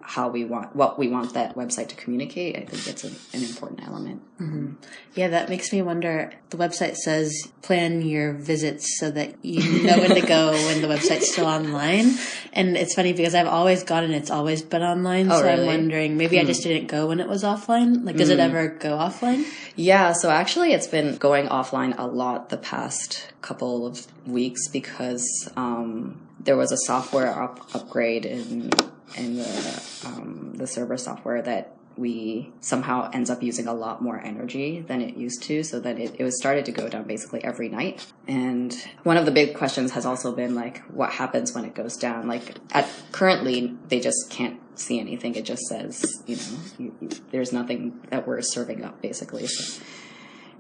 how 0.02 0.30
we 0.30 0.44
want 0.44 0.76
what 0.76 0.98
we 1.00 1.08
want 1.08 1.34
that 1.34 1.56
website 1.56 1.90
to 1.90 1.96
communicate, 1.96 2.56
I 2.56 2.66
think 2.66 2.88
it's 2.88 3.04
an, 3.04 3.16
an 3.34 3.44
important 3.44 3.86
element. 3.86 4.22
Mm-hmm. 4.40 4.74
Yeah, 5.16 5.30
that 5.30 5.50
makes 5.50 5.72
me 5.72 5.82
wonder. 5.82 6.32
The 6.50 6.58
website 6.58 6.96
says 6.96 7.52
plan 7.62 8.02
your 8.02 8.34
visits 8.34 9.00
so 9.00 9.12
that 9.12 9.44
you 9.44 9.84
know 9.84 9.98
when 9.98 10.16
to 10.16 10.26
go 10.26 10.52
when 10.68 10.82
the 10.82 10.88
website's 10.88 11.32
still 11.32 11.46
online. 11.46 12.16
And 12.54 12.76
it's 12.76 12.96
funny 12.96 13.14
because 13.14 13.36
I've 13.36 13.48
always 13.48 13.84
gone 13.84 14.04
and 14.04 14.14
it's 14.14 14.32
always 14.32 14.62
been 14.62 14.82
online. 14.82 15.32
Oh, 15.32 15.40
so 15.40 15.48
I'm 15.48 15.66
wondering, 15.66 16.18
maybe 16.18 16.38
I 16.38 16.42
hmm. 16.42 16.48
just 16.48 16.64
didn't 16.64 16.88
go 16.88 17.08
when 17.08 17.20
it 17.20 17.28
was 17.28 17.44
offline. 17.44 18.06
Like, 18.06 18.18
does 18.18 18.30
it 18.30 18.36
hmm. 18.36 18.42
ever 18.42 18.68
go 18.68 18.98
offline? 18.98 19.46
Yeah, 19.76 20.14
so 20.14 20.30
actually, 20.30 20.74
it's 20.74 20.88
been 20.88 21.18
going 21.18 21.48
offline 21.48 21.98
a 21.98 22.08
lot 22.08 22.50
the 22.50 22.58
past 22.58 23.32
couple 23.42 23.86
of 23.86 24.08
weeks 24.28 24.68
because 24.68 25.50
um, 25.56 26.20
there 26.44 26.58
was 26.58 26.72
a 26.72 26.78
software 26.78 27.28
up- 27.42 27.76
upgrade 27.76 28.26
in 28.26 28.70
in 29.18 29.38
the 29.38 30.02
um, 30.06 30.54
the 30.56 30.68
server 30.68 30.98
software 30.98 31.42
that 31.42 31.76
we 31.98 32.52
somehow 32.62 33.10
ends 33.14 33.30
up 33.30 33.44
using 33.44 33.68
a 33.68 33.74
lot 33.74 34.02
more 34.02 34.20
energy 34.20 34.80
than 34.80 35.02
it 35.02 35.18
used 35.18 35.44
to 35.44 35.62
so 35.62 35.80
that 35.80 36.00
it, 36.00 36.16
it 36.18 36.24
was 36.24 36.38
started 36.38 36.64
to 36.66 36.72
go 36.72 36.88
down 36.88 37.04
basically 37.04 37.44
every 37.44 37.68
night. 37.68 38.12
And 38.28 38.74
one 39.04 39.18
of 39.18 39.26
the 39.26 39.32
big 39.32 39.56
questions 39.56 39.92
has 39.92 40.06
also 40.06 40.32
been 40.34 40.56
like 40.56 40.80
what 40.86 41.12
happens 41.12 41.54
when 41.54 41.66
it 41.66 41.76
goes 41.76 41.98
down? 41.98 42.28
Like 42.28 42.56
at 42.72 42.90
currently 43.12 43.76
they 43.90 44.00
just 44.00 44.30
can't 44.30 44.60
see 44.80 45.00
anything. 45.00 45.36
It 45.36 45.46
just 45.46 45.64
says 45.64 46.24
you 46.26 46.38
know 46.38 46.44
you, 46.78 46.96
you, 47.02 47.10
there's 47.32 47.52
nothing 47.52 48.00
that 48.10 48.26
we're 48.28 48.42
serving 48.42 48.84
up 48.84 49.02
basically. 49.02 49.48
So 49.48 49.84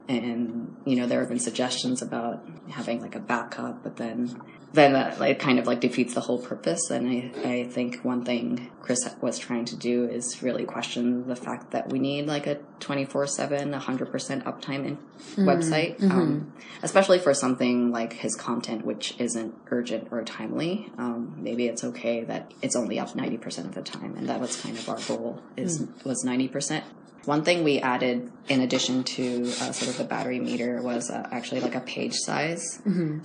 and 0.08 0.76
you 0.86 0.96
know 0.96 1.08
there 1.08 1.20
have 1.20 1.30
been 1.30 1.40
suggestions 1.40 2.02
about 2.02 2.44
having 2.70 3.02
like 3.02 3.16
a 3.16 3.20
backup 3.20 3.84
but 3.84 3.98
then 3.98 4.42
then 4.74 4.94
that 4.94 5.20
like 5.20 5.40
kind 5.40 5.60
of 5.60 5.68
like 5.68 5.82
defeats 5.82 6.14
the 6.14 6.22
whole 6.22 6.40
purpose. 6.40 6.90
And 6.90 7.10
I, 7.10 7.50
I 7.50 7.64
think 7.66 8.04
one 8.04 8.24
thing 8.24 8.72
chris 8.82 9.00
was 9.22 9.38
trying 9.38 9.66
to 9.66 9.76
do 9.76 10.06
is 10.06 10.42
really 10.42 10.64
question 10.64 11.28
the 11.28 11.36
fact 11.36 11.72
that 11.72 11.92
we 11.92 12.00
need 12.00 12.26
like 12.26 12.48
a 12.48 12.56
24-7 12.80 13.80
100% 13.80 14.44
uptime 14.44 14.86
in 14.86 14.98
website 15.36 16.02
um, 16.10 16.52
especially 16.82 17.20
for 17.20 17.32
something 17.34 17.92
like 17.92 18.14
his 18.14 18.36
content 18.36 18.84
which 18.86 19.14
isn't 19.20 19.54
urgent 19.70 20.08
or 20.12 20.24
timely. 20.24 20.92
Um, 20.98 21.36
maybe 21.38 21.68
it's 21.68 21.84
okay 21.84 22.24
that 22.24 22.54
it's 22.62 22.76
only 22.76 23.00
up 23.00 23.10
90% 23.10 23.66
of 23.66 23.76
the 23.76 23.82
time. 23.82 24.16
And 24.18 24.30
that 24.30 24.40
was 24.40 24.60
kind 24.62 24.78
of 24.78 24.88
our 24.90 25.00
goal 25.00 25.42
is 25.58 25.86
was 26.04 26.24
90% 26.26 26.84
one 27.26 27.44
thing 27.44 27.64
we 27.64 27.80
added 27.80 28.32
in 28.48 28.62
addition 28.62 29.04
to 29.04 29.44
uh, 29.44 29.72
sort 29.72 29.92
of 29.92 29.98
the 29.98 30.04
battery 30.04 30.40
meter 30.40 30.82
was 30.82 31.10
uh, 31.10 31.28
actually 31.32 31.62
like 31.62 31.76
a 31.76 31.80
page 31.82 32.16
size 32.16 32.82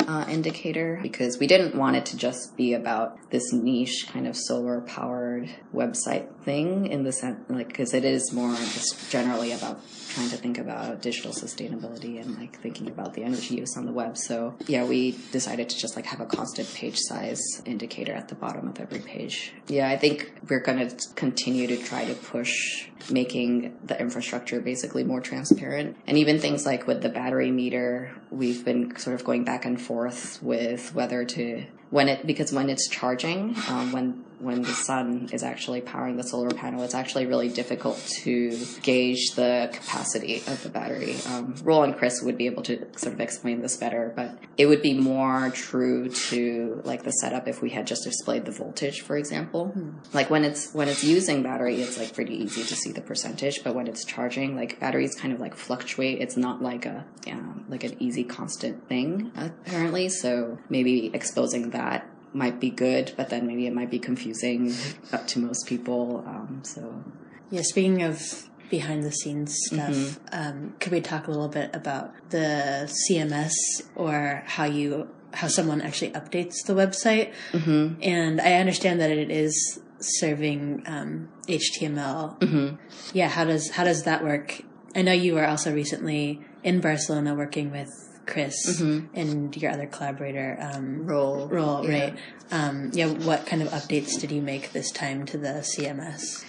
uh, 0.07 0.25
indicator 0.29 0.99
because 1.03 1.39
we 1.39 1.47
didn't 1.47 1.75
want 1.75 1.97
it 1.97 2.07
to 2.07 2.17
just 2.17 2.57
be 2.57 2.75
about 2.75 3.19
this 3.31 3.53
niche 3.53 4.07
kind 4.13 4.27
of 4.27 4.37
solar 4.37 4.81
powered 4.83 5.49
website 5.75 6.27
thing 6.47 6.87
in 6.87 7.03
the 7.03 7.13
sense 7.13 7.39
like 7.49 7.67
because 7.67 7.93
it 7.93 8.05
is 8.05 8.33
more 8.33 8.55
just 8.55 9.11
generally 9.11 9.51
about 9.51 9.81
trying 10.11 10.31
to 10.31 10.37
think 10.37 10.59
about 10.59 11.03
digital 11.03 11.33
sustainability 11.33 12.21
and 12.21 12.39
like 12.39 12.57
thinking 12.61 12.89
about 12.89 13.15
the 13.15 13.25
energy 13.25 13.57
use 13.57 13.77
on 13.77 13.85
the 13.85 13.93
web 13.93 14.17
so 14.17 14.55
yeah 14.69 14.85
we 14.85 15.19
decided 15.33 15.69
to 15.69 15.77
just 15.77 15.97
like 15.97 16.07
have 16.07 16.21
a 16.21 16.27
constant 16.27 16.73
page 16.73 16.99
size 16.99 17.43
indicator 17.65 18.13
at 18.13 18.29
the 18.29 18.35
bottom 18.37 18.69
of 18.69 18.79
every 18.79 19.01
page 19.01 19.53
yeah 19.67 19.89
i 19.89 19.97
think 19.97 20.33
we're 20.49 20.61
going 20.61 20.89
to 20.89 20.97
continue 21.17 21.67
to 21.67 21.77
try 21.77 22.05
to 22.05 22.15
push 22.15 22.87
making 23.11 23.77
the 23.85 23.99
infrastructure 24.01 24.61
basically 24.61 25.05
more 25.05 25.21
transparent. 25.21 25.97
And 26.07 26.19
even 26.19 26.39
things 26.39 26.67
like 26.67 26.87
with 26.87 27.03
the 27.03 27.09
battery 27.09 27.51
meter, 27.51 28.11
we've 28.31 28.65
been 28.65 28.97
sort 28.97 29.15
of 29.15 29.25
going 29.25 29.45
back 29.45 29.65
and 29.65 29.81
forth 29.81 30.43
with 30.43 30.95
whether 30.95 31.25
to 31.25 31.65
when 31.91 32.09
it 32.09 32.27
because 32.27 32.53
when 32.53 32.69
it's 32.71 32.89
charging, 32.89 33.55
um, 33.69 33.93
when 33.93 34.25
when 34.39 34.63
the 34.63 34.73
sun 34.73 35.29
is 35.33 35.43
actually 35.43 35.81
powering 35.81 36.17
the 36.17 36.23
solar 36.23 36.51
panel, 36.51 36.83
it's 36.83 36.95
actually 36.95 37.27
really 37.27 37.49
difficult 37.49 37.97
to 38.23 38.59
gauge 38.83 39.31
the 39.35 39.71
capacity 39.73 40.43
of 40.47 40.63
the 40.63 40.69
battery. 40.69 41.17
Um, 41.29 41.55
Roel 41.63 41.85
and 41.85 41.97
Chris 41.97 42.23
would 42.23 42.37
be 42.37 42.47
able 42.47 42.63
to 42.65 42.87
sort 42.99 43.15
of 43.15 43.21
explain 43.21 43.63
this 43.63 43.77
better, 43.77 44.13
but 44.15 44.39
it 44.57 44.67
would 44.67 44.83
be 44.83 44.93
more 44.95 45.51
true 45.51 46.11
to 46.11 46.83
like 46.85 47.03
the 47.03 47.13
setup 47.13 47.49
if 47.49 47.63
we 47.63 47.71
had 47.71 47.87
just 47.87 48.05
displayed 48.05 48.45
the 48.45 48.53
voltage, 48.53 49.01
for 49.01 49.17
example. 49.17 49.75
Like 50.13 50.29
when 50.29 50.45
it's 50.45 50.73
when 50.75 50.89
it's 50.89 51.03
using 51.03 51.43
battery, 51.43 51.81
it's 51.81 51.99
like 51.99 52.13
pretty 52.15 52.35
easy 52.35 52.63
to 52.63 52.77
see 52.77 52.93
the 52.93 53.01
percentage, 53.01 53.65
but 53.65 53.75
when 53.75 53.87
it's 53.87 54.05
charging, 54.05 54.57
like 54.57 54.79
batteries 54.81 55.15
kind 55.15 55.33
of 55.33 55.41
like 55.41 55.55
fluctuate. 55.55 56.21
It's 56.21 56.37
not 56.37 56.61
like 56.63 56.85
a 56.85 57.07
yeah, 57.27 57.41
like 57.69 57.85
an 57.85 57.97
easy 58.01 58.25
constant 58.25 58.87
thing 58.89 59.33
apparently. 59.37 60.09
So 60.09 60.59
maybe 60.69 61.11
exposing 61.15 61.71
that 61.77 62.09
might 62.33 62.61
be 62.61 62.71
good, 62.71 63.13
but 63.17 63.31
then 63.31 63.47
maybe 63.47 63.67
it 63.67 63.75
might 63.75 63.91
be 63.91 63.99
confusing 63.99 64.75
up 65.13 65.27
to 65.29 65.39
most 65.39 65.67
people. 65.67 66.25
Um, 66.27 66.61
so 66.63 67.05
Yeah, 67.51 67.63
speaking 67.63 68.03
of 68.03 68.49
behind 68.71 69.05
the 69.05 69.13
scenes 69.13 69.57
stuff, 69.67 70.19
um, 70.33 70.75
could 70.81 70.93
we 70.93 71.01
talk 71.01 71.29
a 71.29 71.31
little 71.31 71.49
bit 71.49 71.71
about 71.75 72.13
the 72.31 72.91
CMS 72.99 73.55
or 73.95 74.43
how 74.47 74.65
you 74.65 75.09
how 75.33 75.49
someone 75.49 75.81
actually 75.83 76.13
updates 76.13 76.65
the 76.67 76.73
website? 76.73 77.33
Mm-hmm. 77.53 78.03
And 78.03 78.41
I 78.41 78.55
understand 78.55 79.01
that 79.01 79.11
it 79.11 79.31
is 79.31 79.81
serving 80.01 80.83
um, 80.87 81.29
HTML. 81.49 82.39
Mm-hmm. 82.41 82.77
Yeah, 83.13 83.29
how 83.29 83.45
does 83.45 83.71
how 83.71 83.85
does 83.85 84.03
that 84.05 84.25
work? 84.25 84.63
I 84.95 85.03
know 85.03 85.13
you 85.13 85.35
were 85.35 85.47
also 85.47 85.73
recently 85.73 86.41
in 86.63 86.81
Barcelona 86.81 87.35
working 87.35 87.71
with 87.71 87.91
Chris 88.27 88.81
and 88.81 89.57
your 89.57 89.71
other 89.73 89.87
collaborator, 89.87 90.59
um, 90.61 91.07
Roel, 91.07 91.49
Roel, 91.49 91.85
Yeah. 91.89 92.01
right? 92.01 92.19
Um, 92.51 92.91
yeah, 92.93 93.07
what 93.07 93.47
kind 93.47 93.63
of 93.63 93.69
updates 93.69 94.21
did 94.21 94.31
you 94.33 94.43
make 94.43 94.73
this 94.73 94.91
time 94.91 95.25
to 95.27 95.39
the 95.39 95.63
CMS? 95.63 96.45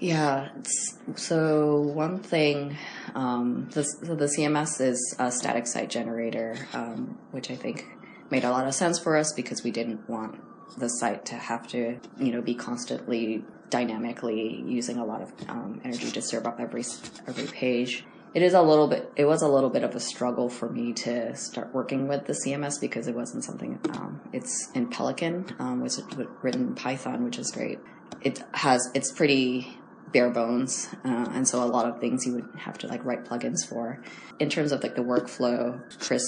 Yeah. 0.00 0.48
It's, 0.58 0.98
so 1.16 1.80
one 1.80 2.18
thing, 2.18 2.76
um, 3.14 3.68
the, 3.72 3.84
so 3.84 4.14
the 4.14 4.26
CMS 4.26 4.80
is 4.80 5.16
a 5.18 5.30
static 5.32 5.66
site 5.66 5.88
generator, 5.90 6.56
um, 6.74 7.18
which 7.30 7.50
I 7.50 7.56
think 7.56 7.86
made 8.30 8.44
a 8.44 8.50
lot 8.50 8.66
of 8.66 8.74
sense 8.74 8.98
for 8.98 9.16
us 9.16 9.32
because 9.32 9.62
we 9.64 9.70
didn't 9.70 10.08
want 10.08 10.38
the 10.78 10.88
site 10.88 11.24
to 11.26 11.34
have 11.36 11.66
to, 11.68 11.98
you 12.18 12.32
know, 12.32 12.42
be 12.42 12.54
constantly 12.54 13.42
dynamically 13.70 14.62
using 14.66 14.98
a 14.98 15.04
lot 15.04 15.22
of 15.22 15.32
um, 15.48 15.80
energy 15.84 16.10
to 16.10 16.20
serve 16.22 16.46
up 16.46 16.60
every 16.60 16.84
every 17.26 17.46
page. 17.46 18.04
It 18.34 18.42
is 18.42 18.54
a 18.54 18.62
little 18.62 18.86
bit. 18.86 19.10
It 19.16 19.24
was 19.24 19.42
a 19.42 19.48
little 19.48 19.70
bit 19.70 19.82
of 19.82 19.94
a 19.94 20.00
struggle 20.00 20.48
for 20.48 20.68
me 20.68 20.92
to 20.92 21.34
start 21.34 21.72
working 21.72 22.06
with 22.06 22.26
the 22.26 22.34
CMS 22.34 22.80
because 22.80 23.08
it 23.08 23.14
wasn't 23.14 23.44
something. 23.44 23.78
Um, 23.94 24.20
it's 24.32 24.70
in 24.72 24.88
Pelican, 24.88 25.46
um, 25.58 25.80
was 25.80 26.02
written 26.42 26.68
in 26.68 26.74
Python, 26.74 27.24
which 27.24 27.38
is 27.38 27.50
great. 27.50 27.78
It 28.20 28.42
has. 28.52 28.90
It's 28.94 29.10
pretty 29.10 29.78
bare 30.16 30.30
bones, 30.30 30.88
uh, 31.04 31.28
and 31.34 31.46
so 31.46 31.62
a 31.62 31.68
lot 31.76 31.84
of 31.86 32.00
things 32.00 32.24
you 32.24 32.32
would 32.32 32.48
have 32.56 32.78
to 32.78 32.86
like 32.86 33.04
write 33.04 33.22
plugins 33.26 33.68
for. 33.68 34.00
In 34.38 34.48
terms 34.48 34.72
of 34.72 34.82
like 34.82 34.94
the 34.94 35.02
workflow, 35.02 35.78
Chris 36.00 36.24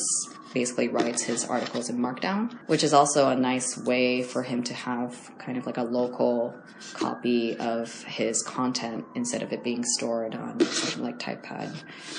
basically 0.52 0.88
writes 0.88 1.22
his 1.22 1.46
articles 1.46 1.88
in 1.88 1.96
Markdown, 1.96 2.52
which 2.66 2.84
is 2.84 2.92
also 2.92 3.30
a 3.30 3.34
nice 3.34 3.78
way 3.78 4.22
for 4.22 4.42
him 4.42 4.62
to 4.64 4.74
have 4.74 5.30
kind 5.38 5.56
of 5.56 5.64
like 5.64 5.78
a 5.78 5.82
local 5.82 6.54
copy 6.92 7.56
of 7.56 8.02
his 8.02 8.42
content 8.42 9.06
instead 9.14 9.42
of 9.42 9.54
it 9.54 9.64
being 9.64 9.82
stored 9.96 10.34
on 10.34 10.60
something 10.60 11.02
like 11.02 11.18
Typepad, 11.18 11.74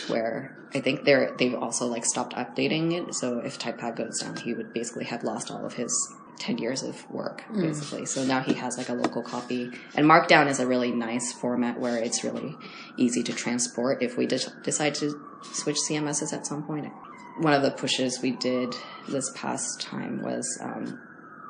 where 0.10 0.58
I 0.74 0.80
think 0.80 1.04
they're 1.04 1.36
they've 1.38 1.54
also 1.54 1.86
like 1.86 2.04
stopped 2.04 2.34
updating 2.34 2.94
it. 2.94 3.14
So 3.14 3.40
if 3.40 3.60
Typepad 3.60 3.96
goes 3.96 4.20
down, 4.22 4.38
he 4.38 4.56
would 4.56 4.74
basically 4.74 5.06
have 5.06 5.24
lost 5.24 5.52
all 5.52 5.64
of 5.68 5.74
his 5.74 5.94
10 6.40 6.58
years 6.58 6.84
of 6.84 7.10
work 7.12 7.44
basically. 7.54 8.06
So 8.06 8.24
now 8.24 8.42
he 8.42 8.54
has 8.54 8.78
like 8.78 8.90
a 8.90 8.94
local 8.94 9.22
copy 9.22 9.72
and 9.96 10.06
markdown 10.06 10.48
is 10.48 10.60
a 10.60 10.68
really 10.68 10.92
nice 10.92 11.32
format 11.32 11.80
where 11.80 11.98
it's 11.98 12.24
really 12.24 12.56
easy 12.98 13.24
to 13.24 13.34
transport. 13.34 14.02
If 14.02 14.18
we 14.18 14.26
de- 14.26 14.40
decide 14.64 14.96
to 14.96 15.20
switch 15.42 15.78
cms's 15.90 16.34
at 16.34 16.46
some 16.46 16.64
point 16.64 16.92
one 17.38 17.54
of 17.54 17.62
the 17.62 17.72
pushes 17.72 18.22
we 18.22 18.32
did 18.32 18.76
this 19.08 19.32
past 19.34 19.80
time 19.80 20.22
was 20.22 20.46
um, 20.62 21.00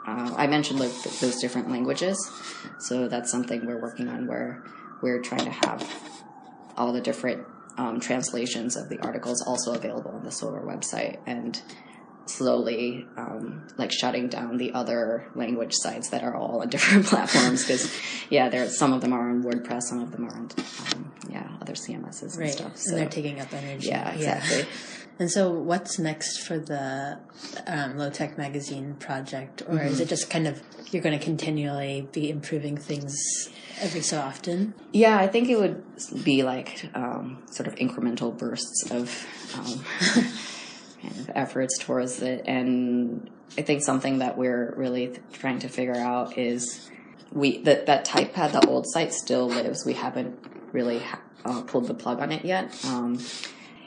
uh, 0.08 0.34
I 0.38 0.48
mentioned 0.48 0.80
like 0.80 0.92
th- 0.92 1.20
those 1.20 1.40
different 1.40 1.70
languages, 1.70 2.18
so 2.80 3.08
that's 3.08 3.32
something 3.32 3.66
we're 3.66 3.82
working 3.82 4.08
on 4.08 4.28
where 4.28 4.64
we're 5.02 5.22
trying 5.22 5.46
to 5.46 5.52
have 5.52 5.88
all 6.78 6.94
the 6.94 7.02
different 7.02 7.46
um, 7.78 8.00
translations 8.00 8.76
of 8.76 8.90
the 8.90 9.00
articles 9.00 9.42
also 9.42 9.74
available 9.74 10.12
on 10.12 10.24
the 10.24 10.32
solar 10.32 10.62
website. 10.62 11.20
And 11.26 11.62
slowly 12.30 13.06
um, 13.18 13.68
like 13.78 13.92
shutting 13.92 14.28
down 14.28 14.58
the 14.58 14.72
other 14.74 15.26
language 15.36 15.74
sites 15.74 16.10
that 16.10 16.24
are 16.24 16.36
all 16.36 16.62
on 16.62 16.70
different 16.70 17.06
platforms 17.12 17.64
because 17.66 17.92
yeah 18.30 18.50
there 18.50 18.68
some 18.70 18.94
of 18.94 19.02
them 19.02 19.14
are 19.14 19.30
on 19.30 19.44
WordPress 19.44 19.84
some 19.84 20.02
of 20.02 20.12
them 20.12 20.26
are 20.26 20.34
on 20.36 20.50
um, 20.94 21.12
yeah 21.30 21.48
other 21.62 21.74
CMSs 21.74 22.22
and 22.34 22.38
Right. 22.38 22.52
stuff 22.52 22.78
so 22.78 22.92
And 22.92 23.02
they're 23.02 23.10
taking 23.10 23.40
up 23.40 23.52
energy. 23.54 23.88
yeah 23.88 24.12
exactly 24.14 24.66
And 25.20 25.30
so, 25.30 25.52
what's 25.52 26.00
next 26.00 26.38
for 26.48 26.58
the 26.58 27.20
um, 27.68 27.98
Low 27.98 28.10
Tech 28.10 28.38
Magazine 28.38 28.96
project, 29.00 29.62
or 29.68 29.82
is 29.82 30.00
it 30.00 30.08
just 30.08 30.30
kind 30.30 30.48
of 30.48 30.62
you're 30.94 31.04
going 31.04 31.20
to 31.20 31.24
continually 31.24 32.08
be 32.14 32.30
improving 32.30 32.78
things 32.78 33.18
every 33.82 34.00
so 34.00 34.18
often? 34.22 34.74
Yeah, 34.94 35.18
I 35.20 35.28
think 35.28 35.50
it 35.50 35.58
would 35.60 35.84
be 36.24 36.44
like 36.44 36.90
um, 36.96 37.44
sort 37.52 37.68
of 37.68 37.76
incremental 37.76 38.32
bursts 38.38 38.90
of 38.92 39.12
um, 39.58 39.84
kind 41.02 41.16
of 41.18 41.32
efforts 41.36 41.78
towards 41.80 42.22
it. 42.22 42.44
And 42.46 43.30
I 43.58 43.62
think 43.62 43.84
something 43.84 44.20
that 44.20 44.38
we're 44.38 44.74
really 44.76 45.08
th- 45.08 45.22
trying 45.34 45.60
to 45.60 45.70
figure 45.70 45.96
out 45.96 46.38
is 46.38 46.90
we 47.32 47.62
that 47.64 47.86
that 47.88 48.06
typepad, 48.06 48.54
the 48.54 48.68
old 48.68 48.88
site, 48.88 49.14
still 49.14 49.48
lives. 49.48 49.86
We 49.86 49.94
haven't 49.94 50.40
really 50.72 51.00
ha- 51.00 51.22
uh, 51.46 51.62
pulled 51.62 51.88
the 51.88 51.94
plug 51.94 52.20
on 52.20 52.32
it 52.32 52.46
yet. 52.46 52.74
Um, 52.86 53.20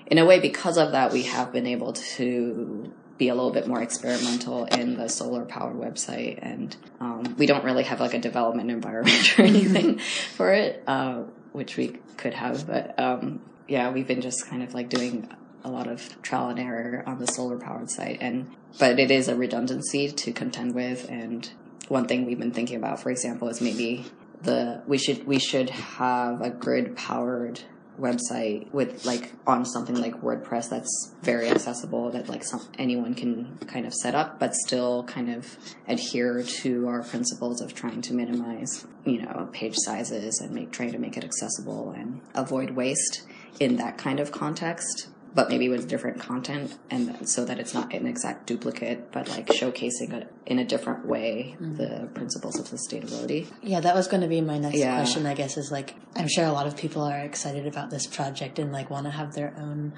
in 0.06 0.18
a 0.18 0.24
way, 0.24 0.40
because 0.40 0.78
of 0.78 0.92
that, 0.92 1.12
we 1.12 1.22
have 1.24 1.52
been 1.52 1.66
able 1.66 1.92
to 1.92 2.92
be 3.18 3.28
a 3.28 3.34
little 3.34 3.52
bit 3.52 3.68
more 3.68 3.80
experimental 3.80 4.64
in 4.64 4.96
the 4.96 5.08
solar 5.08 5.44
powered 5.44 5.76
website 5.76 6.38
and 6.42 6.76
um, 6.98 7.36
we 7.38 7.46
don't 7.46 7.62
really 7.62 7.84
have 7.84 8.00
like 8.00 8.14
a 8.14 8.18
development 8.18 8.68
environment 8.78 9.38
or 9.38 9.42
anything 9.42 9.98
for 9.98 10.52
it 10.52 10.82
uh, 10.88 11.22
which 11.52 11.76
we 11.76 11.88
could 12.16 12.34
have 12.34 12.66
but 12.66 12.98
um, 12.98 13.40
yeah 13.68 13.92
we've 13.92 14.08
been 14.08 14.22
just 14.22 14.48
kind 14.48 14.62
of 14.62 14.74
like 14.74 14.88
doing 14.88 15.28
a 15.64 15.70
lot 15.70 15.86
of 15.86 16.20
trial 16.22 16.48
and 16.48 16.58
error 16.58 17.02
on 17.06 17.18
the 17.18 17.26
solar 17.26 17.58
powered 17.58 17.90
site 17.90 18.18
and 18.20 18.54
but 18.78 18.98
it 18.98 19.10
is 19.10 19.28
a 19.28 19.36
redundancy 19.36 20.10
to 20.10 20.32
contend 20.32 20.74
with 20.74 21.08
and 21.08 21.50
one 21.88 22.06
thing 22.06 22.24
we've 22.24 22.38
been 22.38 22.52
thinking 22.52 22.76
about 22.76 23.00
for 23.00 23.10
example 23.10 23.48
is 23.48 23.60
maybe 23.60 24.06
the 24.42 24.82
we 24.86 24.98
should 24.98 25.26
we 25.26 25.38
should 25.38 25.70
have 25.70 26.40
a 26.40 26.50
grid 26.50 26.96
powered 26.96 27.60
website 28.00 28.72
with 28.72 29.04
like 29.04 29.32
on 29.46 29.64
something 29.64 29.96
like 29.96 30.20
WordPress 30.22 30.70
that's 30.70 31.14
very 31.22 31.48
accessible 31.48 32.10
that 32.10 32.28
like 32.28 32.42
some 32.42 32.66
anyone 32.78 33.14
can 33.14 33.58
kind 33.66 33.86
of 33.86 33.92
set 33.92 34.14
up 34.14 34.40
but 34.40 34.54
still 34.54 35.04
kind 35.04 35.30
of 35.30 35.56
adhere 35.86 36.42
to 36.42 36.88
our 36.88 37.02
principles 37.02 37.60
of 37.60 37.74
trying 37.74 38.00
to 38.00 38.14
minimize 38.14 38.86
you 39.04 39.20
know 39.20 39.48
page 39.52 39.74
sizes 39.76 40.40
and 40.40 40.52
make 40.52 40.70
trying 40.72 40.92
to 40.92 40.98
make 40.98 41.16
it 41.16 41.24
accessible 41.24 41.90
and 41.90 42.20
avoid 42.34 42.70
waste 42.70 43.22
in 43.60 43.76
that 43.76 43.98
kind 43.98 44.18
of 44.18 44.32
context 44.32 45.08
but 45.34 45.48
maybe 45.48 45.68
with 45.68 45.88
different 45.88 46.18
content 46.20 46.76
and 46.90 47.28
so 47.28 47.44
that 47.44 47.58
it's 47.58 47.72
not 47.74 47.92
an 47.94 48.06
exact 48.06 48.46
duplicate 48.46 49.10
but 49.12 49.28
like 49.28 49.46
showcasing 49.46 50.12
it 50.12 50.32
in 50.46 50.58
a 50.58 50.64
different 50.64 51.06
way 51.06 51.56
the 51.60 52.08
principles 52.14 52.58
of 52.58 52.66
sustainability 52.66 53.46
Yeah, 53.62 53.80
that 53.80 53.94
was 53.94 54.08
going 54.08 54.20
to 54.22 54.28
be 54.28 54.40
my 54.40 54.58
next 54.58 54.76
Yeah. 54.78 54.96
question. 54.96 55.24
I 55.26 55.34
guess 55.34 55.56
is 55.56 55.70
like 55.72 55.94
I'm 56.14 56.28
sure 56.28 56.44
a 56.44 56.52
lot 56.52 56.66
of 56.66 56.76
people 56.76 57.02
are 57.02 57.18
excited 57.20 57.66
about 57.66 57.88
this 57.90 58.06
project 58.06 58.58
and 58.58 58.72
like 58.72 58.90
want 58.90 59.06
to 59.06 59.10
have 59.10 59.34
their 59.34 59.54
own 59.58 59.94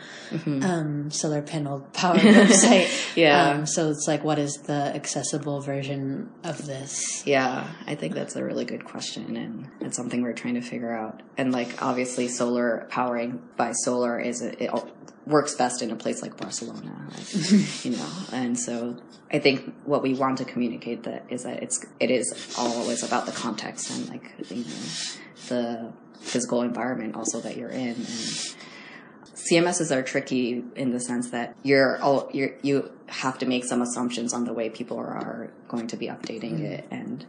um, 0.46 1.10
solar 1.10 1.42
panel 1.42 1.80
powered 1.92 2.20
website. 2.20 2.88
Yeah. 3.16 3.50
Um, 3.50 3.66
so 3.66 3.90
it's 3.90 4.06
like, 4.08 4.24
what 4.24 4.38
is 4.38 4.54
the 4.66 4.92
accessible 4.94 5.60
version 5.60 6.30
of 6.42 6.66
this? 6.66 7.24
Yeah, 7.26 7.68
I 7.86 7.94
think 7.94 8.14
that's 8.14 8.34
a 8.36 8.44
really 8.44 8.64
good 8.64 8.84
question, 8.84 9.36
and 9.36 9.68
it's 9.80 9.96
something 9.96 10.22
we're 10.22 10.32
trying 10.32 10.54
to 10.54 10.60
figure 10.62 10.92
out. 10.92 11.22
And 11.36 11.52
like, 11.52 11.80
obviously, 11.82 12.28
solar 12.28 12.86
powering 12.90 13.40
by 13.56 13.72
solar 13.72 14.18
is 14.20 14.42
it 14.42 14.68
works 15.26 15.54
best 15.54 15.82
in 15.82 15.90
a 15.90 15.96
place 15.96 16.22
like 16.22 16.36
Barcelona, 16.36 17.08
like, 17.10 17.84
you 17.84 17.92
know. 17.92 18.08
And 18.32 18.58
so, 18.58 18.96
I 19.32 19.38
think 19.38 19.74
what 19.84 20.02
we 20.02 20.14
want 20.14 20.38
to 20.38 20.44
communicate 20.44 21.04
that 21.04 21.24
is 21.28 21.44
that 21.44 21.62
it's 21.62 21.84
it 22.00 22.10
is 22.10 22.54
always 22.58 23.02
about 23.02 23.26
the 23.26 23.32
context 23.32 23.90
and 23.90 24.08
like 24.08 24.32
you 24.50 24.64
know 24.64 24.70
the 25.48 25.92
physical 26.20 26.62
environment 26.62 27.16
also 27.16 27.40
that 27.40 27.56
you're 27.56 27.70
in. 27.70 27.88
And 27.88 28.06
CMSs 29.34 29.94
are 29.94 30.02
tricky 30.02 30.64
in 30.74 30.90
the 30.90 31.00
sense 31.00 31.30
that 31.30 31.54
you're 31.62 32.00
all 32.00 32.30
you're, 32.32 32.54
you 32.62 32.90
have 33.08 33.38
to 33.38 33.46
make 33.46 33.64
some 33.64 33.82
assumptions 33.82 34.32
on 34.32 34.44
the 34.44 34.52
way 34.52 34.70
people 34.70 34.98
are 34.98 35.50
going 35.68 35.86
to 35.88 35.96
be 35.96 36.06
updating 36.06 36.54
mm-hmm. 36.54 36.64
it, 36.64 36.86
and 36.90 37.26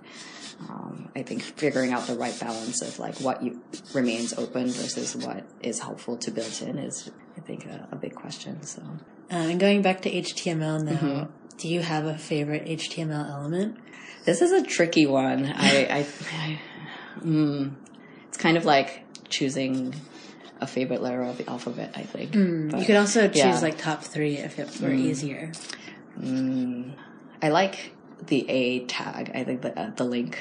um, 0.69 1.09
I 1.15 1.23
think 1.23 1.41
figuring 1.41 1.91
out 1.91 2.07
the 2.07 2.15
right 2.15 2.37
balance 2.39 2.81
of 2.81 2.97
like 2.99 3.17
what 3.19 3.43
you 3.43 3.61
remains 3.93 4.33
open 4.33 4.67
versus 4.69 5.15
what 5.15 5.43
is 5.61 5.79
helpful 5.79 6.17
to 6.17 6.31
build 6.31 6.61
in 6.61 6.77
is, 6.77 7.09
I 7.37 7.41
think, 7.41 7.65
a, 7.65 7.87
a 7.91 7.95
big 7.95 8.15
question. 8.15 8.63
So 8.63 8.81
Um, 8.81 8.99
and 9.29 9.59
going 9.59 9.81
back 9.81 10.01
to 10.03 10.11
HTML 10.11 10.83
now, 10.83 11.27
do 11.57 11.67
you 11.67 11.81
have 11.81 12.05
a 12.05 12.17
favorite 12.17 12.65
HTML 12.65 13.29
element? 13.29 13.77
this 14.25 14.41
is 14.41 14.51
a 14.51 14.63
tricky 14.63 15.05
one. 15.05 15.45
I, 15.55 15.85
I, 15.85 16.05
I 16.33 16.59
mm, 17.19 17.73
it's 18.27 18.37
kind 18.37 18.57
of 18.57 18.65
like 18.65 19.03
choosing 19.29 19.93
a 20.61 20.65
favorite 20.67 21.01
letter 21.01 21.21
of 21.21 21.37
the 21.37 21.47
alphabet. 21.49 21.91
I 21.95 22.03
think 22.03 22.31
But- 22.71 22.79
you 22.79 22.85
could 22.85 22.95
also 22.95 23.27
choose 23.27 23.37
yeah. 23.37 23.59
like 23.59 23.77
top 23.77 24.03
three 24.03 24.37
if 24.37 24.57
it 24.57 24.79
were 24.81 24.93
easier. 24.93 25.51
I 27.41 27.49
like 27.49 27.91
the 28.27 28.49
A 28.49 28.85
tag. 28.85 29.31
I 29.33 29.43
think 29.43 29.61
the 29.61 29.77
uh, 29.79 29.91
the 29.95 30.03
link 30.03 30.39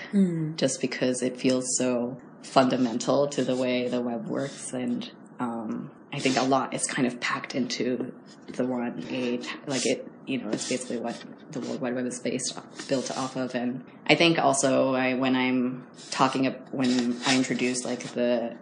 just 0.56 0.80
because 0.80 1.22
it 1.22 1.36
feels 1.36 1.76
so 1.78 2.16
fundamental 2.42 3.26
to 3.28 3.44
the 3.44 3.56
way 3.56 3.88
the 3.88 4.00
web 4.00 4.26
works, 4.26 4.72
and 4.72 5.10
um, 5.40 5.90
I 6.12 6.18
think 6.18 6.36
a 6.36 6.42
lot 6.42 6.74
is 6.74 6.86
kind 6.86 7.06
of 7.06 7.20
packed 7.20 7.54
into 7.54 8.12
the 8.48 8.66
one 8.66 9.04
A. 9.10 9.38
ta- 9.38 9.58
Like 9.66 9.86
it, 9.86 10.06
you 10.26 10.38
know, 10.38 10.50
it's 10.50 10.68
basically 10.68 10.98
what 10.98 11.22
the 11.50 11.60
World 11.60 11.80
Wide 11.80 11.94
Web 11.94 12.06
is 12.06 12.20
based 12.20 12.58
built 12.88 13.10
off 13.16 13.36
of, 13.36 13.54
and 13.54 13.84
I 14.06 14.14
think 14.14 14.38
also 14.38 14.94
I 14.94 15.14
when 15.14 15.34
I'm 15.36 15.86
talking 16.10 16.46
when 16.70 17.16
I 17.26 17.36
introduce 17.36 17.84
like 17.84 18.00
the 18.14 18.56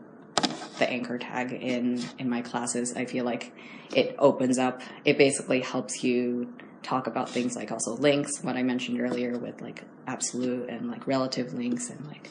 the 0.79 0.89
anchor 0.91 1.19
tag 1.19 1.53
in 1.53 2.03
in 2.19 2.29
my 2.29 2.41
classes 2.41 2.97
i 2.97 3.05
feel 3.05 3.25
like 3.27 3.53
it 3.95 4.17
opens 4.19 4.59
up 4.59 4.81
it 5.05 5.19
basically 5.19 5.61
helps 5.61 6.03
you 6.03 6.53
talk 6.83 7.07
about 7.07 7.29
things 7.29 7.57
like 7.57 7.71
also 7.71 7.95
links 7.97 8.43
what 8.43 8.57
i 8.57 8.63
mentioned 8.63 9.01
earlier 9.01 9.39
with 9.39 9.61
like 9.61 9.85
absolute 10.07 10.69
and 10.69 10.91
like 10.91 11.07
relative 11.07 11.55
links 11.55 11.91
and 11.91 12.05
like 12.07 12.29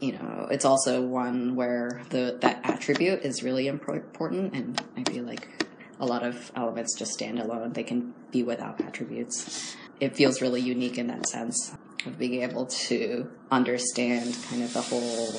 you 0.00 0.12
know 0.12 0.46
it's 0.50 0.64
also 0.64 1.02
one 1.02 1.56
where 1.56 2.02
the 2.10 2.36
that 2.40 2.60
attribute 2.64 3.20
is 3.22 3.42
really 3.42 3.66
important 3.66 4.54
and 4.54 4.82
i 4.96 5.02
feel 5.10 5.24
like 5.24 5.48
a 6.00 6.06
lot 6.06 6.22
of 6.22 6.50
elements 6.56 6.94
just 6.94 7.12
stand 7.12 7.38
alone. 7.38 7.72
They 7.72 7.82
can 7.82 8.14
be 8.30 8.42
without 8.42 8.80
attributes. 8.80 9.76
It 10.00 10.16
feels 10.16 10.42
really 10.42 10.60
unique 10.60 10.98
in 10.98 11.06
that 11.08 11.26
sense 11.26 11.74
of 12.04 12.18
being 12.18 12.42
able 12.42 12.66
to 12.66 13.30
understand 13.50 14.36
kind 14.48 14.62
of 14.62 14.72
the 14.72 14.82
whole 14.82 15.34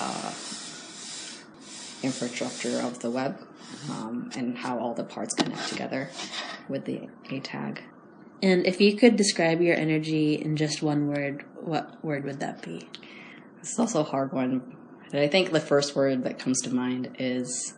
uh, 0.00 0.32
infrastructure 2.02 2.80
of 2.80 3.00
the 3.00 3.10
web 3.10 3.38
um, 3.90 4.30
and 4.36 4.56
how 4.58 4.78
all 4.78 4.94
the 4.94 5.04
parts 5.04 5.34
connect 5.34 5.68
together 5.68 6.10
with 6.68 6.84
the 6.84 7.08
A 7.30 7.40
tag. 7.40 7.82
And 8.42 8.66
if 8.66 8.80
you 8.80 8.96
could 8.96 9.16
describe 9.16 9.60
your 9.60 9.76
energy 9.76 10.34
in 10.34 10.56
just 10.56 10.82
one 10.82 11.08
word, 11.08 11.44
what 11.60 12.02
word 12.02 12.24
would 12.24 12.40
that 12.40 12.62
be? 12.62 12.88
It's 13.60 13.78
also 13.78 14.00
a 14.00 14.04
hard 14.04 14.32
one. 14.32 14.76
But 15.10 15.20
I 15.20 15.28
think 15.28 15.50
the 15.50 15.60
first 15.60 15.94
word 15.94 16.24
that 16.24 16.38
comes 16.38 16.60
to 16.62 16.74
mind 16.74 17.16
is 17.18 17.74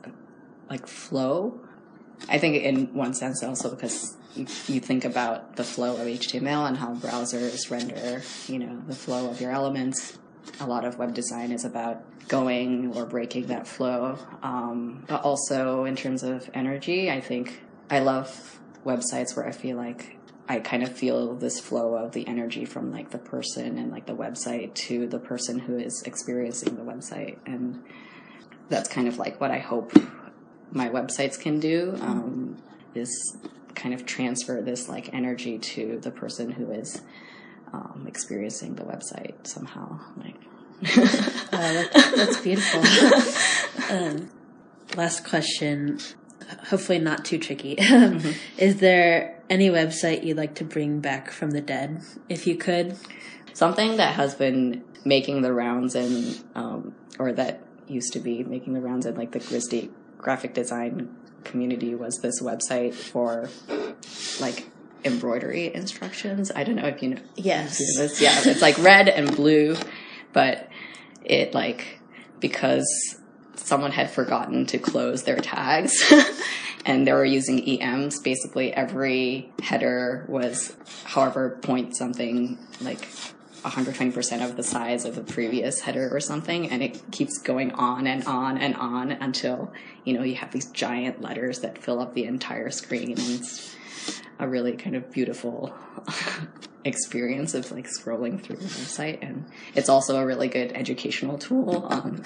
like 0.71 0.87
flow. 0.87 1.61
I 2.29 2.39
think 2.39 2.63
in 2.63 2.95
one 2.95 3.15
sense 3.15 3.43
also 3.43 3.71
because 3.71 4.17
you, 4.37 4.47
you 4.69 4.81
think 4.81 5.05
about 5.05 5.57
the 5.57 5.65
flow 5.65 5.95
of 5.95 6.07
HTML 6.07 6.69
and 6.69 6.77
how 6.77 6.95
browsers 6.95 7.71
render, 7.71 8.23
you 8.47 8.59
know, 8.59 8.83
the 8.87 8.95
flow 8.95 9.29
of 9.29 9.41
your 9.41 9.51
elements. 9.51 10.19
A 10.61 10.67
lot 10.67 10.85
of 10.85 10.99
web 10.99 11.15
design 11.15 11.53
is 11.53 11.65
about 11.65 12.03
going 12.29 12.97
or 12.97 13.07
breaking 13.07 13.47
that 13.47 13.67
flow. 13.67 14.19
Um, 14.43 15.05
but 15.07 15.23
also 15.23 15.85
in 15.85 15.97
terms 15.97 16.23
of 16.23 16.49
energy, 16.55 17.11
I 17.11 17.21
think 17.21 17.63
I 17.91 18.01
love 18.01 18.61
websites 18.85 19.37
where 19.37 19.47
I 19.47 19.53
feel 19.53 19.77
like 19.77 20.19
I 20.49 20.59
kind 20.59 20.83
of 20.83 20.93
feel 20.93 21.35
this 21.35 21.61
flow 21.61 21.95
of 21.95 22.13
the 22.13 22.27
energy 22.27 22.65
from 22.65 22.93
like 22.93 23.11
the 23.11 23.19
person 23.19 23.79
and 23.79 23.91
like 23.91 24.07
the 24.07 24.15
website 24.15 24.75
to 24.75 25.07
the 25.07 25.19
person 25.19 25.59
who 25.59 25.79
is 25.79 26.03
experiencing 26.03 26.77
the 26.77 26.83
website. 26.83 27.39
And 27.47 27.83
that's 28.69 28.89
kind 28.89 29.09
of 29.09 29.19
like 29.19 29.41
what 29.41 29.51
I 29.51 29.59
hope 29.59 29.93
my 30.73 30.89
websites 30.89 31.39
can 31.39 31.61
do 31.61 31.97
um, 32.01 32.57
is 32.95 33.37
kind 33.75 33.95
of 33.95 34.05
transfer 34.05 34.61
this 34.61 34.89
like 34.89 35.13
energy 35.15 35.59
to 35.59 35.99
the 36.01 36.11
person 36.11 36.51
who 36.51 36.71
is 36.71 37.03
um, 37.73 38.05
experiencing 38.07 38.75
the 38.75 38.83
website 38.83 39.47
somehow. 39.47 40.01
Like, 40.17 40.37
Uh, 41.53 41.85
that's 42.17 42.41
beautiful. 42.41 42.81
um, 43.97 44.31
last 44.97 45.25
question, 45.25 46.01
hopefully 46.69 46.99
not 46.99 47.25
too 47.25 47.39
tricky. 47.39 47.77
Is 48.59 48.77
there 48.77 49.39
any 49.49 49.69
website 49.69 50.25
you'd 50.25 50.37
like 50.37 50.55
to 50.57 50.65
bring 50.65 51.01
back 51.01 51.31
from 51.31 51.53
the 51.53 51.61
dead, 51.61 52.03
if 52.29 52.47
you 52.47 52.57
could? 52.57 52.97
something 53.55 53.97
that 53.97 54.15
has 54.15 54.35
been 54.35 54.83
making 55.05 55.43
the 55.43 55.53
rounds 55.53 55.95
in, 55.95 56.35
um, 56.55 56.95
or 57.19 57.33
that 57.33 57.61
used 57.87 58.13
to 58.13 58.21
be 58.21 58.43
making 58.45 58.73
the 58.73 58.81
rounds 58.81 59.07
in 59.07 59.15
like 59.15 59.33
the 59.33 59.41
Grizzly 59.41 59.91
graphic 60.19 60.55
design 60.55 61.15
community 61.45 61.95
was 61.95 62.19
this 62.19 62.41
website 62.41 62.95
for 62.95 63.51
like 64.41 64.69
embroidery 65.05 65.75
instructions. 65.75 66.51
I 66.55 66.65
don't 66.65 66.77
know 66.77 66.87
if 66.87 67.03
you 67.03 67.11
know. 67.11 67.21
Yes. 67.37 67.79
see 67.79 67.97
this. 67.97 68.21
Yeah, 68.21 68.41
it's 68.45 68.63
like 68.63 68.79
red 68.79 69.09
and 69.09 69.35
blue, 69.35 69.77
but 70.33 70.69
it 71.25 71.55
like 71.55 72.01
because 72.41 72.87
someone 73.57 73.93
had 73.93 74.11
forgotten 74.11 74.67
to 74.67 74.79
close 74.79 75.23
their 75.23 75.37
tags 75.37 76.13
and 76.87 77.07
they 77.07 77.13
were 77.13 77.25
using 77.25 77.81
EMs. 77.81 78.21
Basically, 78.21 78.73
every 78.73 79.51
header 79.63 80.25
was 80.29 80.77
however 81.05 81.59
point 81.63 81.97
something 81.97 82.59
like 82.81 83.09
120% 83.63 84.45
of 84.45 84.57
the 84.57 84.63
size 84.63 85.05
of 85.05 85.15
the 85.15 85.23
previous 85.23 85.81
header 85.81 86.09
or 86.13 86.19
something 86.19 86.69
and 86.71 86.83
it 86.83 87.01
keeps 87.13 87.39
going 87.39 87.71
on 87.73 88.09
and 88.09 88.25
on 88.25 88.59
and 88.59 88.75
on 88.75 89.13
until 89.13 89.73
you 90.05 90.15
know 90.15 90.25
you 90.25 90.35
have 90.35 90.51
these 90.51 90.67
giant 90.73 91.23
letters 91.23 91.61
that 91.61 91.79
fill 91.79 92.01
up 92.01 92.13
the 92.15 92.25
entire 92.25 92.71
screen 92.71 93.11
and 93.11 93.21
it's 93.21 93.77
a 94.39 94.49
really 94.49 94.77
kind 94.77 94.97
of 94.97 95.11
beautiful 95.11 95.75
experience 96.85 97.55
of 97.55 97.71
like 97.71 97.87
scrolling 97.87 98.43
through 98.43 98.57
the 98.57 98.65
website 98.65 99.19
and 99.23 99.45
it's 99.75 99.89
also 99.89 100.17
a 100.19 100.27
really 100.27 100.49
good 100.49 100.73
educational 100.75 101.39
tool 101.39 101.87
um, 101.91 102.23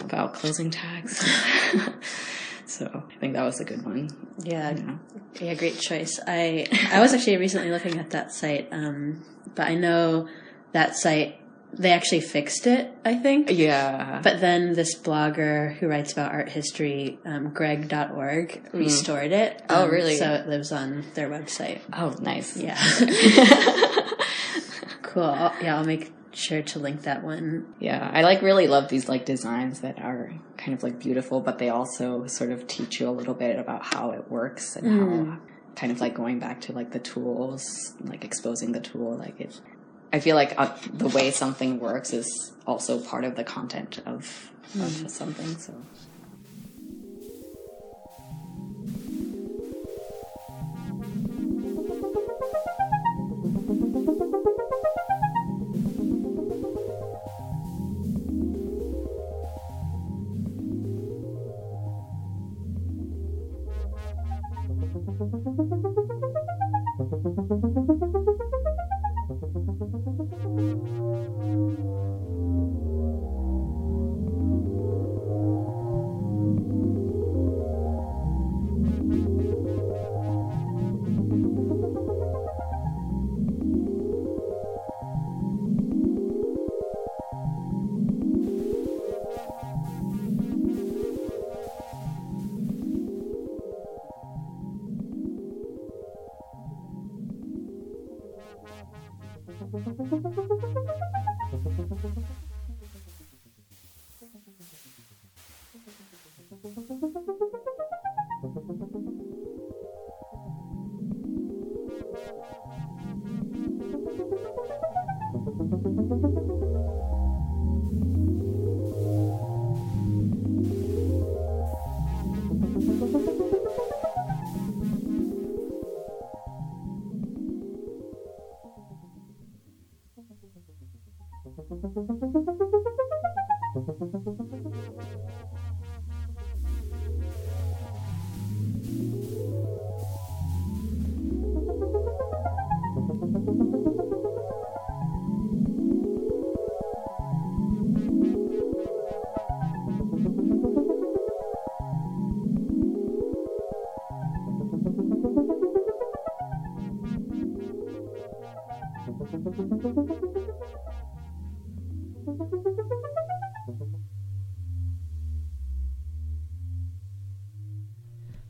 about 0.00 0.34
closing 0.34 0.70
tags 0.70 1.18
so 2.66 2.86
i 3.10 3.14
think 3.18 3.32
that 3.34 3.42
was 3.44 3.60
a 3.60 3.64
good 3.64 3.84
one 3.84 4.08
Yeah, 4.44 4.70
Yeah. 4.76 4.94
yeah, 5.40 5.54
great 5.54 5.78
choice. 5.80 6.20
I 6.26 6.66
I 6.92 7.00
was 7.00 7.12
actually 7.14 7.36
recently 7.38 7.70
looking 7.70 7.98
at 7.98 8.10
that 8.10 8.32
site, 8.32 8.68
um, 8.72 9.22
but 9.54 9.66
I 9.68 9.74
know 9.74 10.28
that 10.72 10.96
site 10.96 11.36
they 11.76 11.92
actually 11.92 12.20
fixed 12.20 12.66
it. 12.66 12.90
I 13.04 13.14
think. 13.16 13.50
yeah 13.50 14.20
But 14.22 14.40
then 14.40 14.74
this 14.74 14.98
blogger 14.98 15.74
who 15.76 15.88
writes 15.88 16.12
about 16.12 16.32
art 16.32 16.48
history, 16.48 17.18
um, 17.24 17.50
Greg.org, 17.50 18.62
restored 18.72 19.32
it. 19.32 19.62
Oh, 19.68 19.84
Um, 19.84 19.90
really? 19.90 20.16
So 20.16 20.32
it 20.34 20.48
lives 20.48 20.72
on 20.72 21.04
their 21.14 21.28
website. 21.28 21.80
oh 21.92 22.14
nice 22.20 22.56
Yeah. 22.56 22.76
cool. 25.02 25.24
I'll, 25.24 25.54
yeah, 25.62 25.76
I'll 25.76 25.84
make 25.84 26.12
sure 26.32 26.62
to 26.62 26.78
link 26.78 27.02
that 27.02 27.22
one. 27.22 27.74
Yeah, 27.78 28.10
I 28.12 28.22
like 28.22 28.42
really 28.42 28.66
love 28.66 28.88
these 28.88 29.08
like 29.08 29.24
designs 29.24 29.80
that 29.80 29.98
are 30.00 30.32
kind 30.56 30.74
of 30.76 30.82
like 30.82 30.98
beautiful, 30.98 31.40
but 31.40 31.58
they 31.58 31.68
also 31.68 32.26
sort 32.26 32.50
of 32.50 32.66
teach 32.66 33.00
you 33.00 33.08
a 33.08 33.12
little 33.12 33.34
bit 33.34 33.58
about 33.58 33.94
how 33.94 34.10
it 34.10 34.30
works 34.30 34.76
and 34.76 35.00
how 35.00 35.38
kind 35.76 35.92
of 35.92 36.00
like 36.00 36.14
going 36.14 36.38
back 36.38 36.60
to 36.62 36.72
like 36.72 36.90
the 36.92 36.98
tools, 36.98 37.94
like 38.00 38.24
exposing 38.24 38.72
the 38.72 38.80
tool. 38.80 39.16
Like 39.16 39.40
it, 39.40 39.60
I 40.14 40.20
feel 40.20 40.36
like 40.36 40.54
uh, 40.56 40.72
the 40.92 41.08
way 41.08 41.32
something 41.32 41.80
works 41.80 42.12
is 42.12 42.52
also 42.68 43.00
part 43.00 43.24
of 43.24 43.34
the 43.34 43.42
content 43.42 43.98
of 44.06 44.52
of 44.78 45.10
something. 45.10 45.58
So. 45.58 45.74